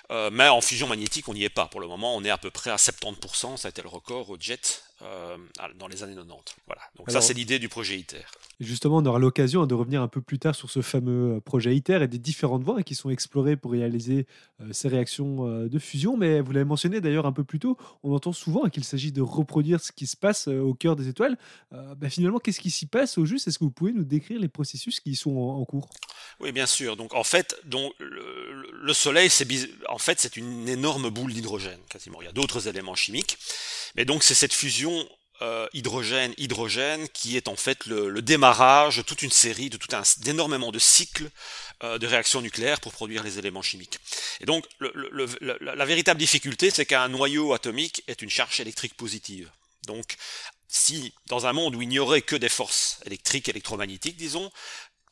Euh, 0.09 0.29
mais 0.31 0.47
en 0.47 0.61
fusion 0.61 0.87
magnétique, 0.87 1.27
on 1.27 1.33
n'y 1.33 1.43
est 1.43 1.49
pas. 1.49 1.67
Pour 1.67 1.81
le 1.81 1.87
moment, 1.87 2.15
on 2.15 2.23
est 2.23 2.29
à 2.29 2.37
peu 2.37 2.49
près 2.49 2.69
à 2.69 2.77
70%, 2.77 3.57
ça 3.57 3.67
a 3.67 3.69
été 3.69 3.81
le 3.81 3.89
record 3.89 4.29
au 4.29 4.37
jet 4.39 4.83
euh, 5.01 5.37
dans 5.75 5.87
les 5.87 6.03
années 6.03 6.15
90. 6.15 6.55
Voilà. 6.65 6.81
Donc 6.95 7.09
Alors, 7.09 7.21
ça, 7.21 7.27
c'est 7.27 7.33
l'idée 7.33 7.59
du 7.59 7.67
projet 7.67 7.97
ITER. 7.97 8.23
Justement, 8.59 8.97
on 8.97 9.05
aura 9.05 9.19
l'occasion 9.19 9.67
de 9.67 9.75
revenir 9.75 10.01
un 10.01 10.07
peu 10.07 10.19
plus 10.19 10.39
tard 10.39 10.55
sur 10.55 10.71
ce 10.71 10.81
fameux 10.81 11.35
euh, 11.35 11.39
projet 11.39 11.75
ITER 11.75 11.99
et 12.01 12.07
des 12.07 12.17
différentes 12.17 12.63
voies 12.63 12.81
qui 12.81 12.95
sont 12.95 13.11
explorées 13.11 13.55
pour 13.55 13.71
réaliser 13.71 14.25
euh, 14.61 14.69
ces 14.71 14.87
réactions 14.87 15.47
euh, 15.47 15.69
de 15.69 15.77
fusion. 15.77 16.17
Mais 16.17 16.41
vous 16.41 16.51
l'avez 16.53 16.65
mentionné 16.65 16.99
d'ailleurs 16.99 17.27
un 17.27 17.31
peu 17.31 17.43
plus 17.43 17.59
tôt, 17.59 17.77
on 18.01 18.15
entend 18.15 18.33
souvent 18.33 18.67
qu'il 18.69 18.83
s'agit 18.83 19.11
de 19.11 19.21
reproduire 19.21 19.79
ce 19.79 19.91
qui 19.91 20.07
se 20.07 20.17
passe 20.17 20.47
au 20.47 20.73
cœur 20.73 20.95
des 20.95 21.07
étoiles. 21.07 21.37
Bah, 21.71 22.09
finalement, 22.09 22.39
qu'est-ce 22.39 22.59
qui 22.59 22.71
s'y 22.71 22.85
passe 22.85 23.17
au 23.17 23.25
juste? 23.25 23.47
Est-ce 23.47 23.59
que 23.59 23.63
vous 23.63 23.71
pouvez 23.71 23.91
nous 23.91 24.03
décrire 24.03 24.39
les 24.39 24.47
processus 24.47 24.99
qui 24.99 25.15
sont 25.15 25.37
en, 25.37 25.63
cours? 25.65 25.89
Oui, 26.39 26.51
bien 26.51 26.65
sûr. 26.65 26.95
Donc 26.95 27.13
en 27.13 27.23
fait, 27.23 27.55
le 27.69 28.93
Soleil, 28.93 29.29
c'est 29.29 29.47
en 29.89 29.97
fait, 29.97 30.19
c'est 30.19 30.37
une 30.37 30.67
énorme 30.67 31.09
boule 31.09 31.33
d'hydrogène, 31.33 31.79
quasiment. 31.89 32.21
Il 32.21 32.25
y 32.25 32.29
a 32.29 32.33
d'autres 32.33 32.67
éléments 32.67 32.95
chimiques. 32.95 33.37
Mais 33.95 34.05
donc, 34.05 34.23
c'est 34.23 34.35
cette 34.35 34.53
fusion 34.53 35.07
euh, 35.41 35.67
hydrogène 35.73 36.33
hydrogène 36.37 37.07
qui 37.09 37.37
est 37.37 37.47
en 37.47 37.55
fait 37.55 37.85
le, 37.85 38.21
démarrage 38.21 38.97
de 38.97 39.01
toute 39.03 39.21
une 39.21 39.31
série 39.31 39.69
de 39.69 39.77
tout 39.77 39.95
un 39.95 40.01
d'énormément 40.19 40.71
de 40.71 40.79
cycles 40.79 41.29
euh, 41.83 41.99
de 41.99 42.07
réactions 42.07 42.41
nucléaires 42.41 42.79
pour 42.79 42.91
produire 42.91 43.23
les 43.23 43.37
éléments 43.37 43.61
chimiques. 43.61 43.99
Et 44.41 44.45
donc 44.45 44.65
la, 44.79 45.85
véritable 45.85 46.19
difficulté 46.19 46.71
c'est 46.71 46.85
qu'un 46.85 47.07
noyau 47.07 47.53
atomique 47.53 48.03
est 48.07 48.21
une 48.21 48.29
charge 48.29 48.59
électrique 48.59 48.95
positive. 48.95 49.51
Donc 49.85 50.15
si 50.67 51.13
dans 51.27 51.45
un 51.45 51.53
monde 51.53 51.75
où 51.75 51.81
il 51.81 51.87
n'y 51.87 51.99
aurait 51.99 52.23
que 52.23 52.35
des 52.35 52.49
forces 52.49 52.99
électriques 53.05 53.47
électromagnétiques 53.47 54.17
disons 54.17 54.51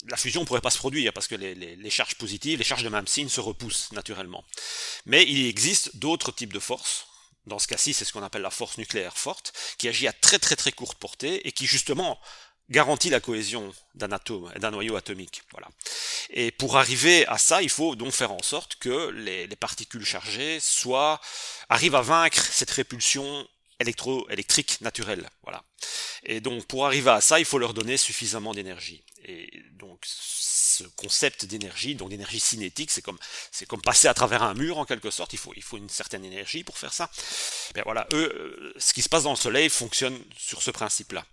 la 0.08 0.18
fusion 0.18 0.42
ne 0.42 0.46
pourrait 0.46 0.62
pas 0.62 0.72
se 0.72 0.78
produire 0.78 1.14
parce 1.14 1.28
que 1.28 1.36
les, 1.36 1.56
les, 1.56 1.76
les, 1.76 1.90
charges 1.90 2.16
positives, 2.16 2.60
les 2.60 2.66
charges 2.66 2.84
de 2.84 2.90
même 2.90 3.08
signe 3.08 3.30
se 3.30 3.42
repoussent 3.42 3.92
naturellement. 3.92 4.44
Mais 5.06 5.24
il 5.24 5.48
existe 5.48 5.98
d'autres 5.98 6.32
types 6.32 6.54
de 6.54 6.60
forces. 6.60 7.08
Dans 7.48 7.60
ce 7.60 7.68
cas-ci, 7.68 7.94
c'est 7.94 8.06
ce 8.06 8.14
qu'on 8.14 8.24
appelle 8.24 8.42
la 8.42 8.50
force 8.50 8.78
nucléaire 8.78 9.18
forte, 9.18 9.54
qui 9.78 9.88
agit 9.88 10.08
à 10.08 10.14
très 10.14 10.40
très 10.40 10.56
très 10.56 10.72
courte 10.72 10.98
portée 10.98 11.48
et 11.48 11.52
qui 11.52 11.66
justement 11.68 12.20
garantit 12.70 13.10
la 13.10 13.20
cohésion 13.20 13.72
d'un 13.94 14.12
atome, 14.12 14.52
d'un 14.58 14.72
noyau 14.72 14.96
atomique. 14.96 15.44
Voilà. 15.52 15.68
Et 16.32 16.52
pour 16.52 16.78
arriver 16.78 17.28
à 17.28 17.38
ça, 17.38 17.62
il 17.62 17.70
faut 17.70 17.96
donc 17.96 18.12
faire 18.12 18.32
en 18.32 18.42
sorte 18.42 18.76
que 18.78 19.10
les, 19.10 19.46
les 19.46 19.56
particules 19.56 20.06
chargées 20.06 20.60
soient 20.60 21.22
arrivent 21.70 21.96
à 21.96 22.02
vaincre 22.02 22.44
cette 22.44 22.72
répulsion 22.72 23.48
électro-électrique 23.80 24.82
naturelle. 24.82 25.30
Voilà. 25.44 25.64
Et 26.24 26.42
donc 26.42 26.66
pour 26.66 26.86
arriver 26.86 27.12
à 27.12 27.22
ça, 27.22 27.40
il 27.40 27.46
faut 27.46 27.60
leur 27.60 27.74
donner 27.74 27.98
suffisamment 27.98 28.54
d'énergie. 28.54 29.04
Et 29.28 29.64
donc 29.72 30.00
ce 30.06 30.84
concept 30.96 31.46
d'énergie, 31.46 31.96
donc 31.96 32.10
d'énergie 32.10 32.40
cinétique, 32.40 32.92
c'est 32.92 33.02
comme 33.02 33.82
passer 33.82 34.08
à 34.08 34.14
travers 34.14 34.44
un 34.44 34.54
mur 34.54 34.78
en 34.78 34.86
quelque 34.86 35.10
sorte. 35.10 35.34
Il 35.34 35.40
faut 35.40 35.78
une 35.78 35.90
certaine 35.90 36.24
énergie 36.24 36.64
pour 36.64 36.78
faire 36.78 36.94
ça. 36.94 37.10
Ben 37.74 37.82
voilà, 37.86 38.08
eux, 38.14 38.32
euh, 38.36 38.74
ce 38.78 38.94
qui 38.94 39.02
se 39.02 39.10
passe 39.10 39.24
dans 39.24 39.32
le 39.32 39.38
Soleil 39.38 39.70
fonctionne 39.70 40.20
sur 40.38 40.62
ce 40.62 40.70
principe-là. 40.70 41.26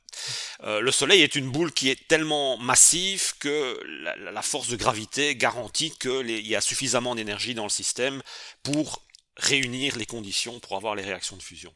Euh, 0.62 0.81
le 0.81 0.90
Soleil 0.90 1.23
est 1.23 1.35
une 1.35 1.50
boule 1.50 1.73
qui 1.73 1.90
est 1.90 2.09
tellement 2.09 2.57
massive 2.57 3.35
que 3.38 3.78
la, 3.85 4.16
la 4.16 4.43
force 4.43 4.69
de 4.69 4.76
gravité 4.76 5.37
garantit 5.37 5.90
qu'il 5.99 6.47
y 6.47 6.57
a 6.57 6.61
suffisamment 6.61 7.14
d'énergie 7.14 7.55
dans 7.55 7.64
le 7.64 7.71
système 7.71 8.23
pour 8.62 9.02
réunir 9.37 9.97
les 9.97 10.07
conditions 10.07 10.61
pour 10.61 10.76
avoir 10.76 10.95
les 10.95 11.02
réactions 11.02 11.37
de 11.37 11.43
fusion. 11.43 11.75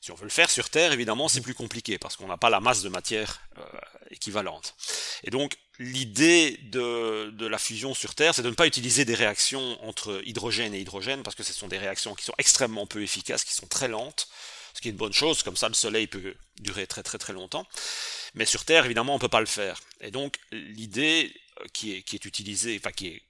Si 0.00 0.10
on 0.10 0.14
veut 0.14 0.24
le 0.24 0.30
faire 0.30 0.50
sur 0.50 0.70
Terre, 0.70 0.92
évidemment, 0.92 1.28
c'est 1.28 1.42
plus 1.42 1.54
compliqué 1.54 1.98
parce 1.98 2.16
qu'on 2.16 2.26
n'a 2.26 2.38
pas 2.38 2.48
la 2.48 2.60
masse 2.60 2.82
de 2.82 2.88
matière 2.88 3.42
euh, 3.58 3.62
équivalente. 4.10 4.74
Et 5.24 5.30
donc, 5.30 5.56
l'idée 5.78 6.58
de, 6.64 7.30
de, 7.30 7.46
la 7.46 7.58
fusion 7.58 7.94
sur 7.94 8.14
Terre, 8.14 8.34
c'est 8.34 8.42
de 8.42 8.50
ne 8.50 8.54
pas 8.54 8.66
utiliser 8.66 9.04
des 9.04 9.14
réactions 9.14 9.82
entre 9.84 10.20
hydrogène 10.24 10.74
et 10.74 10.80
hydrogène 10.80 11.22
parce 11.22 11.36
que 11.36 11.42
ce 11.42 11.52
sont 11.52 11.68
des 11.68 11.78
réactions 11.78 12.14
qui 12.14 12.24
sont 12.24 12.34
extrêmement 12.38 12.86
peu 12.86 13.02
efficaces, 13.02 13.44
qui 13.44 13.54
sont 13.54 13.66
très 13.66 13.88
lentes, 13.88 14.28
ce 14.74 14.80
qui 14.80 14.88
est 14.88 14.92
une 14.92 14.96
bonne 14.96 15.12
chose, 15.12 15.42
comme 15.42 15.56
ça 15.56 15.68
le 15.68 15.74
Soleil 15.74 16.06
peut 16.06 16.34
durer 16.60 16.86
très 16.86 17.02
très 17.02 17.18
très 17.18 17.32
longtemps. 17.32 17.66
Mais 18.34 18.44
sur 18.44 18.64
Terre, 18.64 18.84
évidemment, 18.84 19.14
on 19.14 19.16
ne 19.16 19.20
peut 19.20 19.28
pas 19.28 19.40
le 19.40 19.46
faire. 19.46 19.80
Et 20.00 20.10
donc, 20.10 20.38
l'idée 20.52 21.34
qui 21.72 21.94
est, 21.94 22.02
qui 22.02 22.16
est 22.16 22.24
utilisée, 22.24 22.78
enfin 22.80 22.92
qui 22.92 23.08
est 23.08 23.22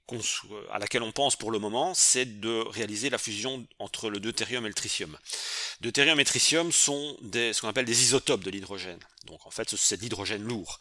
à 0.71 0.79
laquelle 0.79 1.03
on 1.03 1.11
pense 1.11 1.35
pour 1.35 1.51
le 1.51 1.59
moment, 1.59 1.93
c'est 1.93 2.39
de 2.39 2.63
réaliser 2.69 3.09
la 3.09 3.17
fusion 3.17 3.65
entre 3.79 4.09
le 4.09 4.19
deutérium 4.19 4.65
et 4.65 4.67
le 4.67 4.73
tritium. 4.73 5.17
Deutérium 5.79 6.19
et 6.19 6.25
tritium 6.25 6.71
sont 6.71 7.17
ce 7.21 7.61
qu'on 7.61 7.69
appelle 7.69 7.85
des 7.85 8.03
isotopes 8.03 8.43
de 8.43 8.51
l'hydrogène. 8.51 8.99
Donc 9.25 9.45
en 9.45 9.51
fait, 9.51 9.73
c'est 9.75 9.97
de 9.97 10.01
l'hydrogène 10.01 10.43
lourd. 10.43 10.79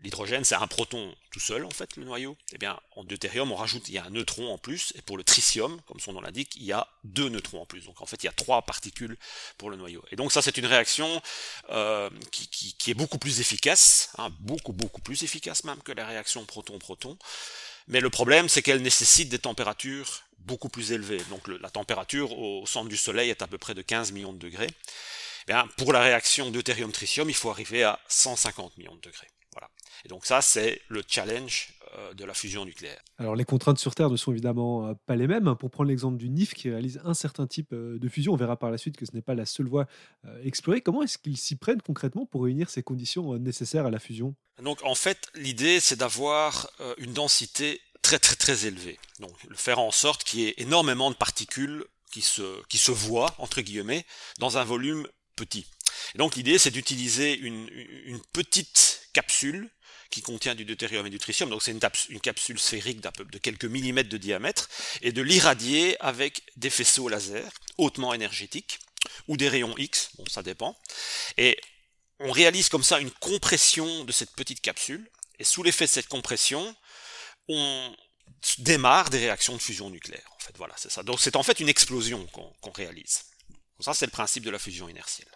L'hydrogène, 0.00 0.44
c'est 0.44 0.54
un 0.54 0.66
proton 0.68 1.12
tout 1.32 1.40
seul, 1.40 1.64
en 1.64 1.70
fait, 1.70 1.96
le 1.96 2.04
noyau. 2.04 2.36
Eh 2.52 2.58
bien, 2.58 2.78
en 2.94 3.02
deutérium, 3.02 3.50
on 3.50 3.56
rajoute, 3.56 3.88
il 3.88 3.94
y 3.94 3.98
a 3.98 4.04
un 4.04 4.10
neutron 4.10 4.52
en 4.52 4.58
plus, 4.58 4.92
et 4.94 5.02
pour 5.02 5.16
le 5.16 5.24
tritium, 5.24 5.80
comme 5.86 5.98
son 5.98 6.12
nom 6.12 6.20
l'indique, 6.20 6.54
il 6.56 6.64
y 6.64 6.72
a 6.72 6.86
deux 7.02 7.28
neutrons 7.28 7.60
en 7.60 7.66
plus. 7.66 7.84
Donc, 7.84 8.00
en 8.00 8.06
fait, 8.06 8.22
il 8.22 8.26
y 8.26 8.28
a 8.28 8.32
trois 8.32 8.62
particules 8.62 9.16
pour 9.56 9.70
le 9.70 9.76
noyau. 9.76 10.04
Et 10.12 10.16
donc, 10.16 10.30
ça, 10.30 10.40
c'est 10.40 10.56
une 10.56 10.66
réaction 10.66 11.20
euh, 11.70 12.10
qui, 12.30 12.90
est 12.90 12.94
beaucoup 12.94 13.18
plus 13.18 13.40
efficace, 13.40 14.10
hein, 14.18 14.30
beaucoup, 14.38 14.72
beaucoup 14.72 15.00
plus 15.00 15.24
efficace 15.24 15.64
même 15.64 15.82
que 15.82 15.92
la 15.92 16.06
réaction 16.06 16.44
proton-proton, 16.44 17.18
Mais 17.88 18.00
le 18.00 18.10
problème, 18.10 18.48
c'est 18.48 18.62
qu'elle 18.62 18.82
nécessite 18.82 19.28
des 19.28 19.40
températures 19.40 20.22
beaucoup 20.38 20.68
plus 20.68 20.92
élevées. 20.92 21.22
Donc 21.30 21.48
la 21.48 21.70
température 21.70 22.38
au 22.38 22.66
centre 22.66 22.88
du 22.88 22.96
Soleil 22.96 23.30
est 23.30 23.42
à 23.42 23.46
peu 23.46 23.58
près 23.58 23.74
de 23.74 23.82
15 23.82 24.12
millions 24.12 24.32
de 24.32 24.38
degrés. 24.38 24.68
Eh 24.68 25.52
bien, 25.52 25.66
pour 25.76 25.92
la 25.92 26.00
réaction 26.00 26.50
deutérium-tritium, 26.50 27.28
il 27.28 27.34
faut 27.34 27.50
arriver 27.50 27.82
à 27.82 27.98
150 28.08 28.76
millions 28.76 28.94
de 28.94 29.00
degrés. 29.00 29.28
Et 30.04 30.08
donc 30.08 30.26
ça, 30.26 30.40
c'est 30.42 30.80
le 30.88 31.02
challenge 31.06 31.78
euh, 31.96 32.12
de 32.12 32.24
la 32.24 32.34
fusion 32.34 32.64
nucléaire. 32.64 33.00
Alors 33.18 33.34
les 33.34 33.44
contraintes 33.44 33.78
sur 33.78 33.94
Terre 33.94 34.10
ne 34.10 34.16
sont 34.16 34.32
évidemment 34.32 34.88
euh, 34.88 34.94
pas 35.06 35.16
les 35.16 35.26
mêmes. 35.26 35.54
Pour 35.56 35.70
prendre 35.70 35.88
l'exemple 35.88 36.18
du 36.18 36.28
NIF 36.28 36.52
qui 36.52 36.68
réalise 36.68 37.00
un 37.04 37.14
certain 37.14 37.46
type 37.46 37.72
euh, 37.72 37.98
de 37.98 38.08
fusion, 38.08 38.34
on 38.34 38.36
verra 38.36 38.58
par 38.58 38.70
la 38.70 38.76
suite 38.76 38.96
que 38.96 39.06
ce 39.06 39.12
n'est 39.14 39.22
pas 39.22 39.34
la 39.34 39.46
seule 39.46 39.68
voie 39.68 39.86
explorée. 40.42 40.80
Comment 40.82 41.02
est-ce 41.02 41.16
qu'ils 41.16 41.38
s'y 41.38 41.56
prennent 41.56 41.80
concrètement 41.80 42.26
pour 42.26 42.44
réunir 42.44 42.68
ces 42.68 42.82
conditions 42.82 43.38
nécessaires 43.38 43.86
à 43.86 43.90
la 43.90 43.98
fusion? 43.98 44.34
Donc 44.62 44.84
en 44.84 44.94
fait, 44.94 45.28
l'idée 45.34 45.80
c'est 45.80 45.96
d'avoir 45.96 46.70
une 46.98 47.12
densité 47.12 47.80
très 48.02 48.18
très 48.18 48.36
très 48.36 48.66
élevée. 48.66 48.98
Donc 49.20 49.32
faire 49.54 49.78
en 49.78 49.90
sorte 49.90 50.24
qu'il 50.24 50.40
y 50.40 50.48
ait 50.48 50.54
énormément 50.58 51.10
de 51.10 51.16
particules 51.16 51.84
qui 52.10 52.20
se, 52.20 52.62
qui 52.66 52.78
se 52.78 52.90
voient, 52.90 53.34
entre 53.38 53.60
guillemets, 53.60 54.04
dans 54.38 54.58
un 54.58 54.64
volume 54.64 55.06
petit. 55.36 55.66
donc 56.16 56.34
l'idée 56.34 56.58
c'est 56.58 56.72
d'utiliser 56.72 57.38
une, 57.38 57.68
une 58.04 58.20
petite 58.32 59.08
capsule 59.12 59.70
qui 60.10 60.22
contient 60.22 60.54
du 60.54 60.64
deutérium 60.64 61.06
et 61.06 61.10
du 61.10 61.18
tritium, 61.18 61.50
donc 61.50 61.62
c'est 61.62 61.72
une, 61.72 62.20
capsule 62.20 62.58
sphérique 62.58 63.00
de 63.00 63.38
quelques 63.38 63.64
millimètres 63.64 64.08
de 64.08 64.16
diamètre, 64.16 64.68
et 65.02 65.12
de 65.12 65.22
l'irradier 65.22 65.96
avec 66.00 66.42
des 66.56 66.70
faisceaux 66.70 67.08
laser 67.08 67.50
hautement 67.76 68.14
énergétiques, 68.14 68.78
ou 69.28 69.36
des 69.36 69.48
rayons 69.48 69.76
X, 69.76 70.10
bon 70.16 70.24
ça 70.26 70.42
dépend, 70.42 70.76
et 71.36 71.58
on 72.20 72.32
réalise 72.32 72.68
comme 72.68 72.82
ça 72.82 72.98
une 72.98 73.10
compression 73.10 74.04
de 74.04 74.12
cette 74.12 74.32
petite 74.32 74.60
capsule, 74.60 75.08
et 75.38 75.44
sous 75.44 75.62
l'effet 75.62 75.84
de 75.84 75.90
cette 75.90 76.08
compression, 76.08 76.74
on 77.48 77.94
démarre 78.58 79.10
des 79.10 79.18
réactions 79.18 79.54
de 79.54 79.62
fusion 79.62 79.90
nucléaire. 79.90 80.28
En 80.36 80.40
fait, 80.40 80.56
voilà, 80.56 80.74
c'est 80.76 80.90
ça. 80.90 81.02
Donc 81.02 81.20
c'est 81.20 81.36
en 81.36 81.42
fait 81.42 81.60
une 81.60 81.68
explosion 81.68 82.26
qu'on 82.26 82.72
réalise. 82.72 83.24
ça, 83.80 83.94
c'est 83.94 84.06
le 84.06 84.10
principe 84.10 84.44
de 84.44 84.50
la 84.50 84.58
fusion 84.58 84.88
inertielle. 84.88 85.28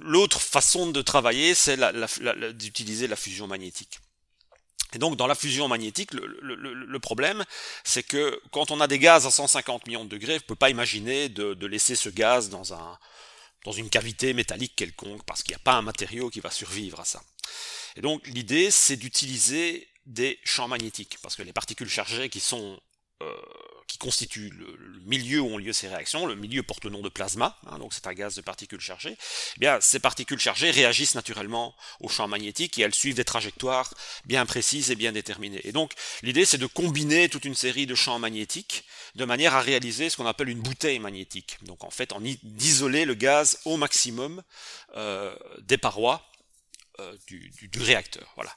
L'autre 0.00 0.40
façon 0.40 0.90
de 0.90 1.02
travailler, 1.02 1.54
c'est 1.54 1.78
d'utiliser 2.54 3.06
la 3.06 3.16
fusion 3.16 3.46
magnétique. 3.46 4.00
Et 4.92 4.98
donc 4.98 5.16
dans 5.16 5.26
la 5.26 5.34
fusion 5.34 5.68
magnétique, 5.68 6.12
le, 6.12 6.98
problème, 6.98 7.44
c'est 7.84 8.02
que 8.02 8.40
quand 8.50 8.70
on 8.70 8.80
a 8.80 8.86
des 8.86 8.98
gaz 8.98 9.26
à 9.26 9.30
150 9.30 9.86
millions 9.86 10.04
de 10.04 10.10
degrés, 10.10 10.34
on 10.34 10.36
ne 10.36 10.40
peut 10.40 10.54
pas 10.54 10.70
imaginer 10.70 11.28
de, 11.28 11.66
laisser 11.66 11.96
ce 11.96 12.08
gaz 12.08 12.48
dans, 12.48 12.62
dans 13.64 13.72
une 13.72 13.90
cavité 13.90 14.32
métallique 14.32 14.76
quelconque, 14.76 15.24
parce 15.24 15.42
qu'il 15.42 15.52
n'y 15.52 15.60
a 15.60 15.64
pas 15.64 15.74
un 15.74 15.82
matériau 15.82 16.30
qui 16.30 16.40
va 16.40 16.50
survivre 16.50 17.00
à 17.00 17.04
ça. 17.04 17.22
Et 17.96 18.00
donc 18.00 18.26
l'idée, 18.28 18.70
c'est 18.70 18.96
d'utiliser 18.96 19.88
des 20.06 20.38
champs 20.44 20.68
magnétiques, 20.68 21.18
parce 21.20 21.34
que 21.34 21.42
les 21.42 21.52
particules 21.52 21.88
chargées 21.88 22.28
qui 22.28 22.40
sont 22.40 22.80
euh, 23.22 23.34
qui 23.86 23.98
constitue 23.98 24.50
le, 24.50 24.66
milieu 25.06 25.40
où 25.40 25.46
ont 25.46 25.58
lieu 25.58 25.72
ces 25.72 25.88
réactions, 25.88 26.26
le 26.26 26.34
milieu 26.34 26.62
porte 26.62 26.84
le 26.84 26.90
nom 26.90 27.00
de 27.00 27.08
plasma, 27.08 27.56
hein, 27.66 27.78
donc 27.78 27.94
c'est 27.94 28.06
un 28.08 28.12
gaz 28.12 28.34
de 28.34 28.40
particules 28.40 28.80
chargées, 28.80 29.16
eh 29.56 29.60
bien 29.60 29.80
ces 29.80 30.00
particules 30.00 30.40
chargées 30.40 30.70
réagissent 30.70 31.14
naturellement 31.14 31.74
au 32.00 32.08
champ 32.08 32.26
magnétique 32.26 32.78
et 32.78 32.82
elles 32.82 32.94
suivent 32.94 33.14
des 33.14 33.24
trajectoires 33.24 33.94
bien 34.24 34.44
précises 34.44 34.90
et 34.90 34.96
bien 34.96 35.12
déterminées. 35.12 35.60
Et 35.64 35.72
donc 35.72 35.92
l'idée 36.22 36.44
c'est 36.44 36.58
de 36.58 36.66
combiner 36.66 37.28
toute 37.28 37.44
une 37.44 37.54
série 37.54 37.86
de 37.86 37.94
champs 37.94 38.18
magnétiques 38.18 38.84
de 39.14 39.24
manière 39.24 39.54
à 39.54 39.60
réaliser 39.60 40.10
ce 40.10 40.16
qu'on 40.16 40.26
appelle 40.26 40.48
une 40.48 40.60
bouteille 40.60 40.98
magnétique. 40.98 41.58
Donc 41.62 41.84
en 41.84 41.90
fait, 41.90 42.12
d'isoler 42.42 43.04
le 43.04 43.14
gaz 43.14 43.60
au 43.64 43.76
maximum 43.76 44.42
euh, 44.96 45.34
des 45.62 45.78
parois 45.78 46.28
euh, 47.00 47.16
du, 47.26 47.50
réacteur. 47.78 48.32
Voilà. 48.36 48.50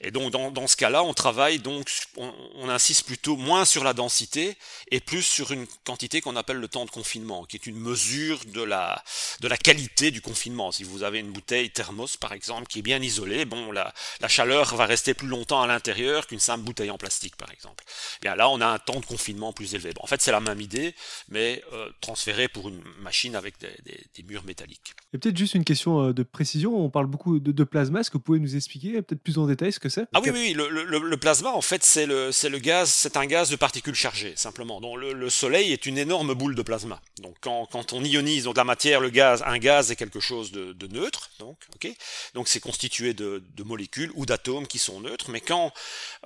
Et 0.00 0.10
donc 0.10 0.30
dans, 0.32 0.50
dans 0.50 0.66
ce 0.66 0.76
cas-là, 0.76 1.02
on 1.02 1.14
travaille 1.14 1.58
donc, 1.58 1.90
on, 2.16 2.68
insiste 2.68 3.06
plutôt 3.06 3.36
moins 3.36 3.64
sur 3.64 3.84
la 3.84 3.92
densité 3.92 4.56
et 4.90 5.00
plus 5.00 5.22
sur 5.22 5.52
une 5.52 5.66
quantité 5.84 6.20
qu'on 6.20 6.34
appelle 6.34 6.56
le 6.56 6.68
temps 6.68 6.86
de 6.86 6.90
confinement, 6.90 7.44
qui 7.44 7.56
est 7.56 7.66
une 7.66 7.78
mesure 7.78 8.40
de 8.46 8.62
la 8.62 9.02
de 9.40 9.48
la 9.48 9.56
qualité 9.56 10.10
du 10.10 10.20
confinement. 10.20 10.72
Si 10.72 10.82
vous 10.82 11.02
avez 11.02 11.18
une 11.20 11.30
bouteille 11.30 11.70
thermos 11.70 12.16
par 12.16 12.32
exemple 12.32 12.66
qui 12.66 12.78
est 12.78 12.82
bien 12.82 13.02
isolée, 13.02 13.44
bon 13.44 13.70
la, 13.70 13.92
la 14.20 14.28
chaleur 14.28 14.74
va 14.74 14.86
rester 14.86 15.14
plus 15.14 15.28
longtemps 15.28 15.62
à 15.62 15.66
l'intérieur 15.66 16.26
qu'une 16.26 16.40
simple 16.40 16.64
bouteille 16.64 16.90
en 16.90 16.98
plastique 16.98 17.36
par 17.36 17.50
exemple. 17.52 17.84
Eh 18.20 18.22
bien 18.22 18.34
là, 18.34 18.48
on 18.48 18.60
a 18.60 18.66
un 18.66 18.78
temps 18.78 19.00
de 19.00 19.06
confinement 19.06 19.52
plus 19.52 19.74
élevé. 19.74 19.92
Bon, 19.92 20.02
en 20.02 20.06
fait, 20.06 20.20
c'est 20.20 20.32
la 20.32 20.40
même 20.40 20.60
idée, 20.60 20.94
mais 21.28 21.62
euh, 21.72 21.90
transférée 22.00 22.48
pour 22.48 22.68
une 22.68 22.82
machine 23.00 23.36
avec 23.36 23.58
des, 23.60 23.74
des, 23.84 24.04
des 24.16 24.22
murs 24.22 24.44
métalliques. 24.44 24.94
Et 25.12 25.18
peut-être 25.18 25.36
juste 25.36 25.54
une 25.54 25.64
question 25.64 26.08
euh, 26.08 26.12
de 26.12 26.22
précision. 26.22 26.76
On 26.76 26.90
parle 26.90 27.06
beaucoup 27.06 27.38
de, 27.38 27.52
de 27.52 27.64
plasma. 27.74 28.00
Est-ce 28.00 28.10
que 28.10 28.18
vous 28.18 28.22
pouvez 28.22 28.38
nous 28.38 28.54
expliquer 28.54 29.02
peut-être 29.02 29.20
plus 29.20 29.36
en 29.36 29.46
détail 29.46 29.72
ce 29.72 29.80
que 29.80 29.88
c'est? 29.88 30.06
Ah 30.14 30.20
oui, 30.22 30.30
oui, 30.32 30.52
le, 30.52 30.68
le, 30.68 31.16
plasma, 31.16 31.50
en 31.50 31.60
fait, 31.60 31.82
c'est 31.82 32.06
le, 32.06 32.30
le 32.30 32.58
gaz, 32.58 32.88
c'est 32.88 33.16
un 33.16 33.26
gaz 33.26 33.50
de 33.50 33.56
particules 33.56 33.96
chargées, 33.96 34.32
simplement. 34.36 34.80
Donc 34.80 34.96
le, 34.98 35.28
Soleil 35.28 35.72
est 35.72 35.84
une 35.84 35.98
énorme 35.98 36.34
boule 36.34 36.54
de 36.54 36.62
plasma. 36.62 37.02
Donc 37.20 37.34
quand, 37.40 37.66
quand 37.66 37.92
on 37.92 38.04
ionise 38.04 38.44
donc 38.44 38.56
la 38.56 38.62
matière, 38.62 39.00
le 39.00 39.10
gaz, 39.10 39.42
un 39.44 39.58
gaz 39.58 39.90
est 39.90 39.96
quelque 39.96 40.20
chose 40.20 40.52
de, 40.52 40.86
neutre, 40.86 41.30
donc 41.40 41.56
ok? 41.74 41.88
Donc 42.34 42.46
c'est 42.46 42.60
constitué 42.60 43.12
de, 43.12 43.42
de, 43.56 43.62
molécules 43.64 44.12
ou 44.14 44.24
d'atomes 44.24 44.68
qui 44.68 44.78
sont 44.78 45.00
neutres. 45.00 45.30
Mais 45.30 45.40
quand 45.40 45.72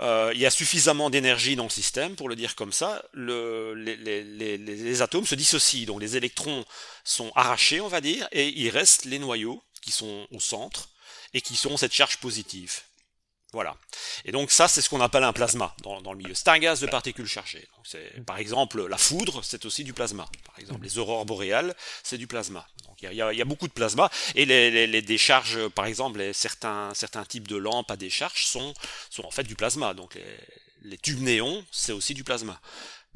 euh, 0.01 0.31
il 0.35 0.41
y 0.41 0.47
a 0.47 0.51
suffisamment 0.51 1.09
d'énergie 1.09 1.57
dans 1.57 1.65
le 1.65 1.71
système, 1.71 2.15
pour 2.15 2.29
le 2.29 2.37
dire 2.37 2.57
comme 2.57 2.73
ça, 2.73 3.03
le, 3.15 3.73
les, 3.73 3.97
les, 3.97 4.23
les, 4.23 4.59
les 4.59 5.03
atomes 5.03 5.25
se 5.25 5.35
dissocient. 5.35 5.87
Donc 5.87 6.03
les 6.03 6.19
électrons 6.19 6.67
sont 7.05 7.33
arrachés, 7.35 7.81
on 7.81 7.89
va 7.89 8.03
dire, 8.03 8.29
et 8.33 8.49
il 8.49 8.69
reste 8.69 9.07
les 9.07 9.19
noyaux 9.19 9.63
qui 9.81 9.93
sont 9.93 10.27
au 10.31 10.41
centre 10.41 10.91
et 11.35 11.41
qui 11.41 11.57
sont 11.57 11.77
cette 11.77 11.93
charge 11.93 12.19
positive. 12.19 12.81
Voilà. 13.53 13.77
Et 14.27 14.33
donc 14.33 14.51
ça, 14.51 14.69
c'est 14.69 14.83
ce 14.83 14.91
qu'on 14.91 15.01
appelle 15.01 15.25
un 15.25 15.33
plasma 15.33 15.75
dans, 15.83 16.13
le 16.13 16.19
milieu. 16.19 16.35
C'est 16.35 16.49
un 16.49 16.59
gaz 16.59 16.81
de 16.81 16.87
particules 16.87 17.27
chargées. 17.27 17.67
Donc 17.77 18.25
par 18.27 18.37
exemple, 18.37 18.87
la 18.87 18.99
foudre, 18.99 19.43
c'est 19.43 19.65
aussi 19.65 19.85
du 19.85 19.95
plasma. 19.95 20.29
Par 20.45 20.59
exemple, 20.59 20.83
les 20.83 20.99
aurores 20.99 21.25
boréales, 21.25 21.75
c'est 22.03 22.19
du 22.19 22.27
plasma. 22.27 22.69
Donc 22.87 23.01
il 23.01 23.15
y 23.15 23.23
a, 23.23 23.45
beaucoup 23.47 23.67
de 23.67 23.73
plasma. 23.73 24.11
Et 24.35 24.45
les, 24.45 25.03
décharges, 25.03 25.69
par 25.69 25.87
exemple, 25.87 26.35
certains, 26.35 26.93
types 27.27 27.49
de 27.49 27.57
lampes 27.57 27.91
à 27.91 27.97
décharge 27.97 28.45
sont, 28.45 28.75
en 29.25 29.31
fait 29.31 29.45
du 29.45 29.55
plasma. 29.55 29.95
Donc 29.95 30.19
les 30.83 30.99
tubes 30.99 31.23
néons, 31.23 31.65
c'est 31.71 31.93
aussi 31.93 32.13
du 32.13 32.25
plasma. 32.25 32.61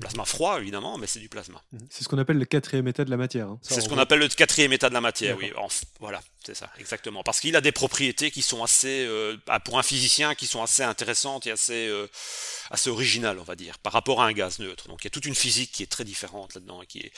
Plasma 0.03 0.25
froid, 0.25 0.61
évidemment, 0.61 0.99
mais 0.99 1.07
c'est 1.07 1.21
du 1.21 1.29
plasma. 1.29 1.63
Mhm. 1.73 1.81
C'est 1.91 2.05
ce 2.05 2.09
qu'on 2.09 2.19
appelle 2.19 2.39
le 2.39 2.45
quatrième 2.45 2.89
état 2.89 3.05
de 3.05 3.11
la 3.11 3.17
matière. 3.17 3.49
Hein. 3.49 3.59
C'est 3.63 3.81
ce 3.81 3.89
qu'on 3.89 3.99
appelle 3.99 4.19
le 4.19 4.29
quatrième 4.29 4.73
état 4.73 4.89
de 4.89 4.95
la 4.95 5.01
matière, 5.01 5.37
oui. 5.39 5.53
voilà, 6.01 6.21
c'est 6.45 6.55
ça, 6.55 6.71
exactement. 6.79 7.23
Parce 7.23 7.41
qu'il 7.41 7.57
a 7.57 7.61
des 7.61 7.73
propriétés 7.73 8.31
qui 8.31 8.43
sont 8.43 8.63
assez, 8.63 9.07
euh, 9.07 9.37
pour 9.65 9.79
un 9.79 9.83
physicien, 9.83 10.35
qui 10.35 10.47
sont 10.47 10.63
assez 10.63 10.83
intéressantes 10.83 11.47
et 11.47 11.53
assez, 11.53 11.89
euh, 11.89 12.09
assez 12.71 12.91
originales, 12.91 13.39
on 13.39 13.45
va 13.45 13.55
dire, 13.55 13.79
par 13.79 13.93
rapport 13.93 14.23
à 14.23 14.27
un 14.27 14.33
gaz 14.33 14.59
neutre. 14.59 14.89
Donc 14.89 15.03
il 15.03 15.05
y 15.05 15.09
a 15.09 15.11
toute 15.11 15.27
une 15.27 15.35
physique 15.35 15.73
qui 15.73 15.83
est 15.83 15.91
très 15.91 16.05
différente 16.05 16.55
là-dedans 16.55 16.83
et 16.83 16.87
qui 16.87 17.01
est, 17.01 17.13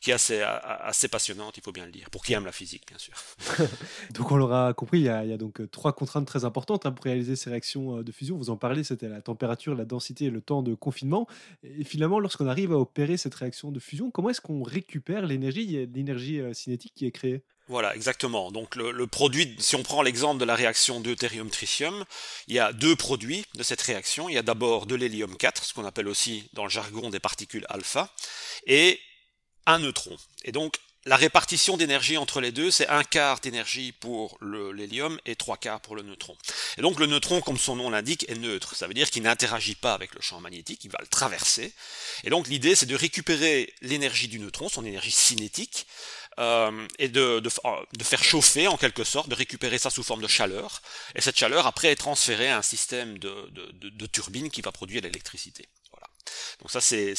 qui 0.00 0.10
est 0.10 0.14
assez, 0.14 0.40
assez 0.40 1.08
passionnante, 1.08 1.58
il 1.58 1.62
faut 1.62 1.72
bien 1.72 1.84
le 1.84 1.92
dire, 1.92 2.08
pour 2.08 2.24
qui 2.24 2.32
aime 2.32 2.46
la 2.46 2.52
physique, 2.52 2.84
bien 2.88 2.96
sûr. 2.96 3.12
donc 4.14 4.32
on 4.32 4.36
l'aura 4.36 4.72
compris, 4.72 5.00
il 5.00 5.04
y, 5.04 5.08
a, 5.10 5.24
il 5.24 5.30
y, 5.30 5.32
a, 5.32 5.36
donc 5.36 5.60
euh, 5.60 5.66
trois 5.66 5.92
contraintes 5.92 6.26
très 6.26 6.46
importantes 6.46 6.86
hein, 6.86 6.92
pour 6.92 7.04
réaliser 7.04 7.36
ces 7.36 7.50
réactions 7.50 7.98
euh, 7.98 8.02
de 8.02 8.10
fusion. 8.10 8.38
Vous 8.38 8.48
en 8.48 8.56
parlez, 8.56 8.82
c'était 8.82 9.08
la 9.08 9.20
température, 9.20 9.74
la 9.74 9.84
densité 9.84 10.26
et 10.26 10.30
le 10.30 10.40
temps 10.40 10.62
de 10.62 10.74
confinement. 10.74 11.26
Et 11.62 11.84
finalement, 11.84 12.18
lorsqu'on 12.18 12.46
arrive 12.46 12.72
à 12.72 12.78
opérer 12.78 13.18
cette 13.18 13.34
réaction 13.34 13.70
de 13.72 13.78
fusion, 13.78 14.10
comment 14.10 14.30
est-ce 14.30 14.40
qu'on 14.40 14.62
récupère 14.62 15.26
l'énergie, 15.26 15.86
l'énergie 15.92 16.40
euh, 16.40 16.54
cinétique 16.54 16.94
qui 16.94 17.04
est 17.04 17.12
créée? 17.12 17.42
Voilà, 17.68 17.94
exactement. 17.94 18.50
Donc 18.50 18.76
le, 18.76 18.90
le, 18.90 19.06
produit, 19.06 19.54
si 19.58 19.76
on 19.76 19.82
prend 19.82 20.00
l'exemple 20.00 20.40
de 20.40 20.44
la 20.46 20.54
réaction 20.54 21.00
deutérium-tritium, 21.00 22.04
il 22.48 22.54
y 22.54 22.58
a 22.58 22.72
deux 22.72 22.96
produits 22.96 23.44
de 23.54 23.62
cette 23.62 23.82
réaction. 23.82 24.28
Il 24.30 24.34
y 24.34 24.38
a 24.38 24.42
d'abord 24.42 24.86
de 24.86 24.94
l'hélium 24.94 25.36
4, 25.36 25.62
ce 25.62 25.74
qu'on 25.74 25.84
appelle 25.84 26.08
aussi 26.08 26.48
dans 26.54 26.64
le 26.64 26.70
jargon 26.70 27.10
des 27.10 27.20
particules 27.20 27.66
alpha, 27.68 28.12
et 28.66 28.98
un 29.72 29.78
neutron. 29.78 30.16
Et 30.44 30.52
donc, 30.52 30.78
la 31.06 31.16
répartition 31.16 31.78
d'énergie 31.78 32.18
entre 32.18 32.42
les 32.42 32.52
deux, 32.52 32.70
c'est 32.70 32.88
un 32.88 33.04
quart 33.04 33.40
d'énergie 33.40 33.92
pour 33.92 34.36
l'hélium 34.42 35.18
et 35.24 35.34
trois 35.34 35.56
quarts 35.56 35.80
pour 35.80 35.96
le 35.96 36.02
neutron. 36.02 36.36
Et 36.76 36.82
donc 36.82 37.00
le 37.00 37.06
neutron, 37.06 37.40
comme 37.40 37.56
son 37.56 37.74
nom 37.74 37.88
l'indique, 37.88 38.28
est 38.28 38.34
neutre. 38.34 38.76
Ça 38.76 38.86
veut 38.86 38.92
dire 38.92 39.10
qu'il 39.10 39.22
n'interagit 39.22 39.76
pas 39.76 39.94
avec 39.94 40.14
le 40.14 40.20
champ 40.20 40.40
magnétique, 40.40 40.84
il 40.84 40.90
va 40.90 40.98
le 41.00 41.06
traverser. 41.06 41.72
Et 42.24 42.28
donc 42.28 42.48
l'idée, 42.48 42.74
c'est 42.74 42.84
de 42.84 42.94
récupérer 42.94 43.72
l'énergie 43.80 44.28
du 44.28 44.38
neutron, 44.38 44.68
son 44.68 44.84
énergie 44.84 45.10
cinétique, 45.10 45.86
euh, 46.38 46.86
et 46.98 47.08
de, 47.08 47.40
de, 47.40 48.04
faire 48.04 48.22
chauffer 48.22 48.68
en 48.68 48.76
quelque 48.76 49.02
sorte, 49.02 49.30
de 49.30 49.34
récupérer 49.34 49.78
ça 49.78 49.88
sous 49.88 50.02
forme 50.02 50.20
de 50.20 50.28
chaleur. 50.28 50.82
Et 51.14 51.22
cette 51.22 51.38
chaleur, 51.38 51.66
après, 51.66 51.88
est 51.88 51.96
transférée 51.96 52.50
à 52.50 52.58
un 52.58 52.62
système 52.62 53.18
de, 53.18 53.50
de 53.72 54.06
turbine 54.06 54.50
qui 54.50 54.60
va 54.60 54.70
produire 54.70 55.02
l'électricité. 55.02 55.66
Donc 56.60 56.70
ça, 56.70 56.80
c'est 56.80 57.14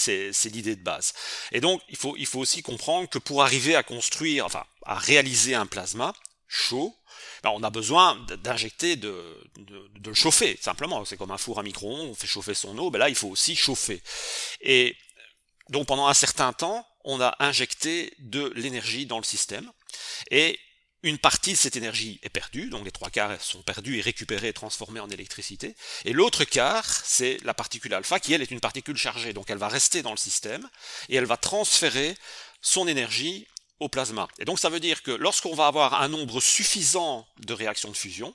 l'idée 0.45 0.75
de 0.75 0.83
base. 0.83 1.13
Et 1.51 1.61
donc, 1.61 1.81
il 1.89 1.97
faut, 1.97 2.15
il 2.17 2.25
faut 2.25 2.39
aussi 2.39 2.61
comprendre 2.61 3.09
que 3.09 3.19
pour 3.19 3.43
arriver 3.43 3.75
à 3.75 3.83
construire, 3.83 4.45
enfin, 4.45 4.63
à 4.85 4.95
réaliser 4.95 5.55
un 5.55 5.65
plasma 5.65 6.13
chaud, 6.47 6.95
ben, 7.43 7.51
on 7.51 7.63
a 7.63 7.69
besoin 7.69 8.15
d'injecter, 8.43 8.95
de, 8.95 9.37
de, 9.57 10.09
le 10.09 10.13
chauffer, 10.13 10.57
simplement. 10.61 11.03
C'est 11.05 11.17
comme 11.17 11.31
un 11.31 11.37
four 11.37 11.59
à 11.59 11.63
micro-ondes, 11.63 12.09
on 12.09 12.15
fait 12.15 12.27
chauffer 12.27 12.53
son 12.53 12.77
eau, 12.77 12.91
ben 12.91 12.99
là, 12.99 13.09
il 13.09 13.15
faut 13.15 13.29
aussi 13.29 13.55
chauffer. 13.55 14.01
Et 14.61 14.95
donc, 15.69 15.87
pendant 15.87 16.07
un 16.07 16.13
certain 16.13 16.53
temps, 16.53 16.85
on 17.03 17.19
a 17.19 17.35
injecté 17.39 18.13
de 18.19 18.51
l'énergie 18.55 19.05
dans 19.05 19.17
le 19.17 19.23
système. 19.23 19.71
Et 20.29 20.59
une 21.03 21.17
partie 21.17 21.53
de 21.53 21.57
cette 21.57 21.75
énergie 21.75 22.19
est 22.21 22.29
perdue, 22.29 22.69
donc 22.69 22.85
les 22.85 22.91
trois 22.91 23.09
quarts 23.09 23.41
sont 23.41 23.61
perdus 23.61 23.97
et 23.97 24.01
récupérés 24.01 24.49
et 24.49 24.53
transformés 24.53 24.99
en 24.99 25.09
électricité. 25.09 25.75
Et 26.05 26.13
l'autre 26.13 26.43
quart, 26.43 26.89
c'est 27.03 27.37
la 27.43 27.53
particule 27.53 27.93
alpha, 27.93 28.19
qui 28.19 28.33
elle 28.33 28.41
est 28.41 28.51
une 28.51 28.59
particule 28.59 28.97
chargée, 28.97 29.33
donc 29.33 29.49
elle 29.49 29.57
va 29.57 29.67
rester 29.67 30.01
dans 30.01 30.11
le 30.11 30.17
système 30.17 30.67
et 31.09 31.15
elle 31.15 31.25
va 31.25 31.37
transférer 31.37 32.15
son 32.61 32.87
énergie 32.87 33.47
au 33.79 33.89
plasma. 33.89 34.27
Et 34.37 34.45
donc 34.45 34.59
ça 34.59 34.69
veut 34.69 34.79
dire 34.79 35.01
que 35.01 35.11
lorsqu'on 35.11 35.55
va 35.55 35.65
avoir 35.65 36.01
un 36.01 36.07
nombre 36.07 36.39
suffisant 36.39 37.27
de 37.39 37.53
réactions 37.53 37.89
de 37.89 37.97
fusion, 37.97 38.33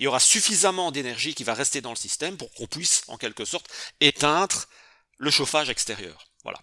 il 0.00 0.04
y 0.04 0.06
aura 0.08 0.18
suffisamment 0.18 0.90
d'énergie 0.90 1.34
qui 1.34 1.44
va 1.44 1.54
rester 1.54 1.80
dans 1.80 1.90
le 1.90 1.96
système 1.96 2.36
pour 2.36 2.52
qu'on 2.52 2.66
puisse 2.66 3.04
en 3.06 3.16
quelque 3.16 3.44
sorte 3.44 3.68
éteindre 4.00 4.66
le 5.18 5.30
chauffage 5.30 5.70
extérieur. 5.70 6.29
Voilà. 6.42 6.58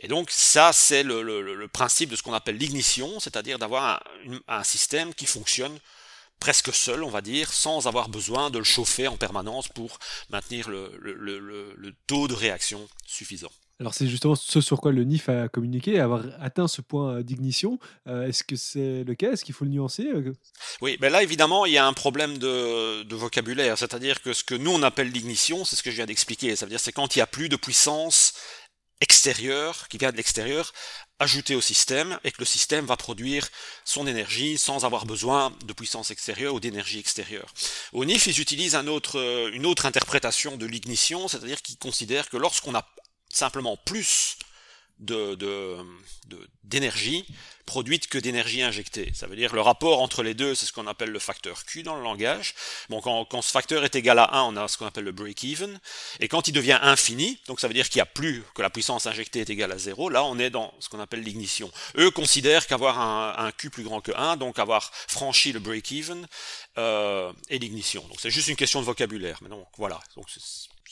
Et 0.00 0.08
donc 0.08 0.30
ça, 0.30 0.72
c'est 0.72 1.02
le, 1.02 1.66
principe 1.72 2.10
de 2.10 2.16
ce 2.16 2.22
qu'on 2.22 2.34
appelle 2.34 2.56
l'ignition, 2.56 3.20
c'est-à-dire 3.20 3.58
d'avoir 3.58 4.02
un, 4.46 4.64
système 4.64 5.14
qui 5.14 5.26
fonctionne 5.26 5.78
presque 6.40 6.72
seul, 6.72 7.02
on 7.02 7.10
va 7.10 7.20
dire, 7.20 7.52
sans 7.52 7.88
avoir 7.88 8.08
besoin 8.08 8.50
de 8.50 8.58
le 8.58 8.64
chauffer 8.64 9.08
en 9.08 9.16
permanence 9.16 9.68
pour 9.68 9.98
maintenir 10.30 10.68
le 10.68 11.94
taux 12.06 12.28
de 12.28 12.34
réaction 12.34 12.88
suffisant. 13.06 13.50
Alors 13.80 13.94
c'est 13.94 14.08
justement 14.08 14.34
ce 14.34 14.60
sur 14.60 14.80
quoi 14.80 14.90
le 14.90 15.04
NIF 15.04 15.28
a 15.28 15.48
communiqué, 15.48 16.00
avoir 16.00 16.24
atteint 16.40 16.66
ce 16.66 16.80
point 16.80 17.20
d'ignition. 17.20 17.78
Euh, 18.08 18.26
est-ce 18.26 18.42
que 18.42 18.56
c'est 18.56 19.04
le 19.04 19.14
cas? 19.14 19.30
Est-ce 19.30 19.44
qu'il 19.44 19.54
faut 19.54 19.64
le 19.64 19.70
nuancer? 19.70 20.04
Euh, 20.12 20.32
Oui, 20.80 20.96
mais 21.00 21.10
là 21.10 21.22
évidemment 21.22 21.64
il 21.64 21.74
y 21.74 21.78
a 21.78 21.86
un 21.86 21.92
problème 21.92 22.38
de, 22.38 23.14
vocabulaire, 23.14 23.78
c'est-à-dire 23.78 24.20
que 24.20 24.32
ce 24.32 24.42
que 24.42 24.56
nous 24.56 24.72
on 24.72 24.82
appelle 24.82 25.10
l'ignition, 25.10 25.64
c'est 25.64 25.76
ce 25.76 25.84
que 25.84 25.92
je 25.92 25.96
viens 25.96 26.06
d'expliquer, 26.06 26.56
ça 26.56 26.66
veut 26.66 26.70
dire 26.70 26.80
c'est 26.80 26.92
quand 26.92 27.14
il 27.14 27.20
n'y 27.20 27.22
a 27.22 27.28
plus 27.28 27.48
de 27.48 27.54
puissance 27.54 28.34
extérieure, 29.00 29.88
qui 29.88 29.98
vient 29.98 30.10
de 30.10 30.16
l'extérieur, 30.16 30.72
ajoutée 31.18 31.54
au 31.54 31.60
système, 31.60 32.18
et 32.24 32.30
que 32.30 32.40
le 32.40 32.44
système 32.44 32.86
va 32.86 32.96
produire 32.96 33.48
son 33.84 34.06
énergie 34.06 34.58
sans 34.58 34.84
avoir 34.84 35.06
besoin 35.06 35.56
de 35.64 35.72
puissance 35.72 36.10
extérieure 36.10 36.54
ou 36.54 36.60
d'énergie 36.60 36.98
extérieure. 36.98 37.52
Au 37.92 38.04
NIF, 38.04 38.26
ils 38.26 38.40
utilisent 38.40 38.76
autre, 38.86 39.50
une 39.52 39.66
autre 39.66 39.86
interprétation 39.86 40.56
de 40.56 40.66
l'ignition, 40.66 41.28
c'est-à-dire 41.28 41.62
qu'ils 41.62 41.78
considèrent 41.78 42.28
que 42.28 42.36
lorsqu'on 42.36 42.74
a 42.74 42.86
simplement 43.28 43.76
plus 43.76 44.36
d'énergie 44.98 47.22
de, 47.22 47.34
produite 47.66 48.08
que 48.08 48.18
d'énergie 48.18 48.62
injectée. 48.62 49.12
Ça 49.14 49.26
veut 49.26 49.36
dire 49.36 49.54
le 49.54 49.60
rapport 49.60 50.00
entre 50.00 50.22
les 50.22 50.34
deux, 50.34 50.54
c'est 50.54 50.64
ce 50.64 50.72
qu'on 50.72 50.86
appelle 50.86 51.10
le 51.10 51.18
facteur 51.18 51.66
Q 51.66 51.82
dans 51.82 51.96
le 51.96 52.02
langage. 52.02 52.54
Bon, 52.88 53.00
quand, 53.00 53.26
quand 53.26 53.42
ce 53.42 53.50
facteur 53.50 53.84
est 53.84 53.94
égal 53.94 54.18
à 54.18 54.38
1, 54.38 54.42
on 54.44 54.56
a 54.56 54.68
ce 54.68 54.78
qu'on 54.78 54.86
appelle 54.86 55.04
le 55.04 55.12
break-even. 55.12 55.78
Et 56.20 56.28
quand 56.28 56.48
il 56.48 56.52
devient 56.52 56.78
infini, 56.80 57.38
donc 57.46 57.60
ça 57.60 57.68
veut 57.68 57.74
dire 57.74 57.88
qu'il 57.88 57.98
n'y 57.98 58.02
a 58.02 58.06
plus 58.06 58.42
que 58.54 58.62
la 58.62 58.70
puissance 58.70 59.06
injectée 59.06 59.40
est 59.40 59.50
égale 59.50 59.72
à 59.72 59.78
0, 59.78 60.08
là 60.08 60.24
on 60.24 60.38
est 60.38 60.50
dans 60.50 60.72
ce 60.80 60.88
qu'on 60.88 61.00
appelle 61.00 61.20
l'ignition. 61.20 61.70
Eux 61.96 62.10
considèrent 62.10 62.66
qu'avoir 62.66 62.98
un, 62.98 63.34
un, 63.36 63.52
Q 63.52 63.70
plus 63.70 63.84
grand 63.84 64.00
que 64.00 64.12
1, 64.16 64.36
donc 64.36 64.58
avoir 64.58 64.90
franchi 64.92 65.52
le 65.52 65.60
break-even, 65.60 66.26
euh, 66.78 67.32
est 67.50 67.58
l'ignition. 67.58 68.02
Donc 68.08 68.18
c'est 68.20 68.30
juste 68.30 68.48
une 68.48 68.56
question 68.56 68.80
de 68.80 68.86
vocabulaire. 68.86 69.38
Mais 69.42 69.48
donc 69.48 69.66
voilà. 69.76 70.00
Donc 70.16 70.26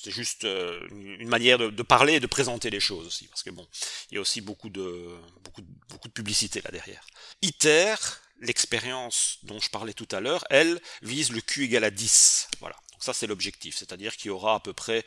c'est 0.03 0.11
juste 0.11 0.45
euh, 0.45 0.81
une 0.91 1.29
manière 1.29 1.59
de, 1.59 1.83
parler 1.83 2.15
et 2.15 2.21
de 2.21 2.27
présenter 2.27 2.71
les 2.71 2.81
choses 2.81 3.07
aussi, 3.07 3.27
parce 3.29 3.43
que 3.43 3.51
bon, 3.51 3.67
il 4.11 4.15
y 4.15 4.19
a 4.19 4.21
aussi 4.21 4.41
beaucoup 4.41 4.69
de, 4.69 5.09
beaucoup 5.43 5.63
de, 5.63 5.69
beaucoup 5.89 6.09
de 6.09 6.13
publicité 6.13 6.61
là 6.63 6.71
derrière. 6.71 7.05
ITER, 7.43 7.95
l'expérience 8.41 9.39
dont 9.45 9.59
je 9.59 9.71
parlais 9.71 9.95
tout 9.95 10.09
à 10.13 10.21
l'heure, 10.21 10.45
elle 10.51 10.81
vise 11.03 11.33
le 11.33 11.41
Q 11.41 11.65
égal 11.65 11.85
à 11.85 11.91
10. 11.91 12.46
Ça 13.07 13.13
c'est 13.13 13.29
l'objectif, 13.29 13.77
c'est-à-dire 13.77 14.17
qu'il 14.17 14.31
y 14.31 14.31
aura 14.33 14.57
à 14.57 14.59
peu 14.59 14.73
près, 14.73 15.05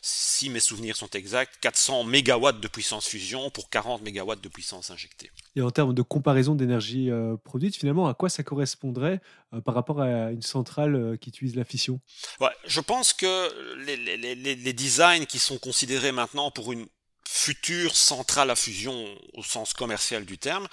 si 0.00 0.48
mes 0.48 0.58
souvenirs 0.58 0.96
sont 0.96 1.10
exacts, 1.10 1.52
400 1.60 2.04
mégawatts 2.04 2.60
de 2.60 2.66
puissance 2.66 3.06
fusion 3.06 3.50
pour 3.50 3.68
40 3.68 4.00
mégawatts 4.00 4.40
de 4.40 4.48
puissance 4.48 4.90
injectée. 4.90 5.30
Et 5.54 5.60
en 5.60 5.70
termes 5.70 5.92
de 5.92 6.00
comparaison 6.00 6.54
d'énergie 6.54 7.10
euh, 7.10 7.36
produite, 7.36 7.76
finalement, 7.76 8.08
à 8.08 8.14
quoi 8.14 8.30
ça 8.30 8.42
correspondrait 8.42 9.20
euh, 9.52 9.60
par 9.60 9.74
rapport 9.74 10.00
à 10.00 10.30
une 10.30 10.40
centrale 10.40 10.94
euh, 10.94 11.16
qui 11.18 11.28
utilise 11.28 11.54
la 11.54 11.64
fission? 11.64 12.00
Ouais, 12.40 12.48
Je 12.64 12.80
pense 12.80 13.12
que 13.12 13.76
les, 13.84 13.98
les, 13.98 14.34
les 14.54 14.72
designs 14.72 15.26
qui 15.26 15.38
sont 15.38 15.58
considérés 15.58 16.10
maintenant 16.10 16.50
pour 16.50 16.72
une 16.72 16.86
future 17.32 17.96
centrale 17.96 18.50
à 18.50 18.56
fusion 18.56 19.08
au 19.32 19.42
sens 19.42 19.72
commercial 19.72 20.26
du 20.26 20.36
terme, 20.36 20.68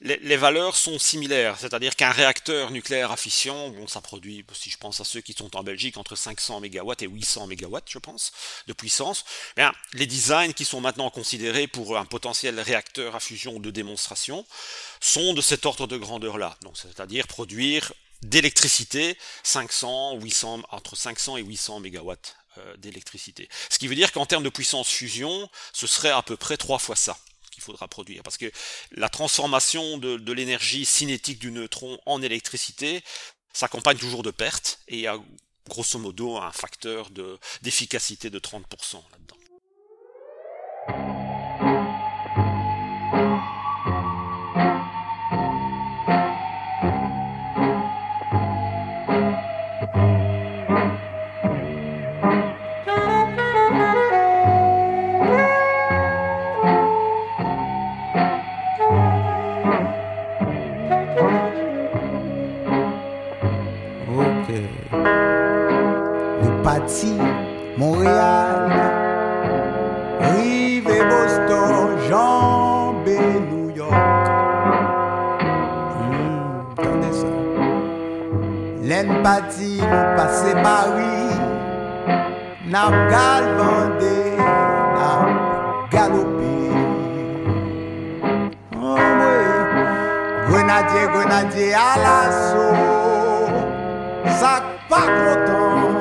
les, 0.00 0.36
valeurs 0.36 0.74
sont 0.76 0.98
similaires. 0.98 1.56
C'est-à-dire 1.58 1.94
qu'un 1.94 2.10
réacteur 2.10 2.72
nucléaire 2.72 3.12
à 3.12 3.16
fission, 3.16 3.70
bon, 3.70 3.86
ça 3.86 4.00
produit, 4.00 4.44
si 4.52 4.70
je 4.70 4.76
pense 4.76 5.00
à 5.00 5.04
ceux 5.04 5.20
qui 5.20 5.34
sont 5.34 5.56
en 5.56 5.62
Belgique, 5.62 5.96
entre 5.98 6.16
500 6.16 6.62
MW 6.62 6.92
et 7.00 7.06
800 7.06 7.46
MW, 7.46 7.78
je 7.88 7.98
pense, 7.98 8.32
de 8.66 8.72
puissance. 8.72 9.24
Bien, 9.56 9.72
les 9.92 10.06
designs 10.06 10.52
qui 10.52 10.64
sont 10.64 10.80
maintenant 10.80 11.10
considérés 11.10 11.68
pour 11.68 11.96
un 11.96 12.04
potentiel 12.04 12.58
réacteur 12.58 13.14
à 13.14 13.20
fusion 13.20 13.60
de 13.60 13.70
démonstration 13.70 14.44
sont 15.00 15.32
de 15.32 15.40
cet 15.40 15.64
ordre 15.64 15.86
de 15.86 15.96
grandeur-là. 15.96 16.56
Donc, 16.62 16.76
c'est-à-dire 16.76 17.28
produire 17.28 17.92
d'électricité 18.22 19.16
500, 19.44 20.18
800, 20.20 20.62
entre 20.70 20.96
500 20.96 21.36
et 21.36 21.42
800 21.42 21.80
MW 21.80 22.14
d'électricité. 22.78 23.48
Ce 23.68 23.78
qui 23.78 23.88
veut 23.88 23.94
dire 23.94 24.12
qu'en 24.12 24.26
termes 24.26 24.44
de 24.44 24.48
puissance 24.48 24.88
fusion, 24.88 25.48
ce 25.72 25.86
serait 25.86 26.10
à 26.10 26.22
peu 26.22 26.36
près 26.36 26.56
trois 26.56 26.78
fois 26.78 26.96
ça 26.96 27.18
qu'il 27.50 27.62
faudra 27.62 27.88
produire. 27.88 28.22
Parce 28.22 28.38
que 28.38 28.50
la 28.92 29.08
transformation 29.08 29.98
de, 29.98 30.32
l'énergie 30.32 30.84
cinétique 30.84 31.38
du 31.38 31.50
neutron 31.50 31.98
en 32.06 32.22
électricité 32.22 33.02
s'accompagne 33.52 33.98
toujours 33.98 34.22
de 34.22 34.30
pertes 34.30 34.80
et 34.88 34.96
il 34.96 35.00
y 35.00 35.06
a 35.06 35.18
grosso 35.68 35.98
modo 35.98 36.36
un 36.36 36.52
facteur 36.52 37.10
d'efficacité 37.62 38.30
de 38.30 38.38
30% 38.38 38.94
là-dedans. 39.12 39.36
de 91.60 91.74
alaso 91.74 92.66
Sak 94.40 94.64
pa 94.88 95.02
kontan 95.16 95.92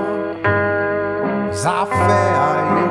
Zafè 1.61 2.23
a 2.47 2.51
yo. 2.69 2.87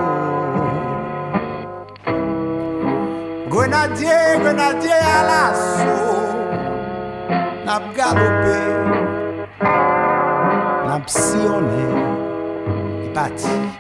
Grenadye, 3.52 4.18
grenadye 4.42 4.98
alaso 5.18 5.96
Nap 7.66 7.85
galope 7.96 8.61
Nap 10.88 11.04
siyone 11.09 11.85
E 13.04 13.09
pati. 13.16 13.78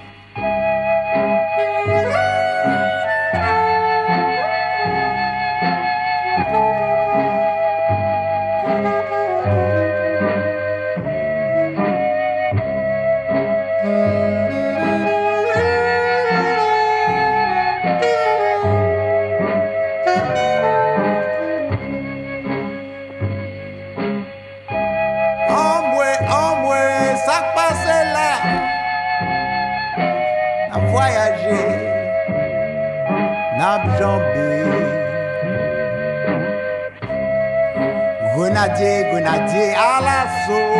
Grenadier, 38.38 39.02
grenadier 39.10 39.74
à 39.74 40.00
l'assaut. 40.00 40.76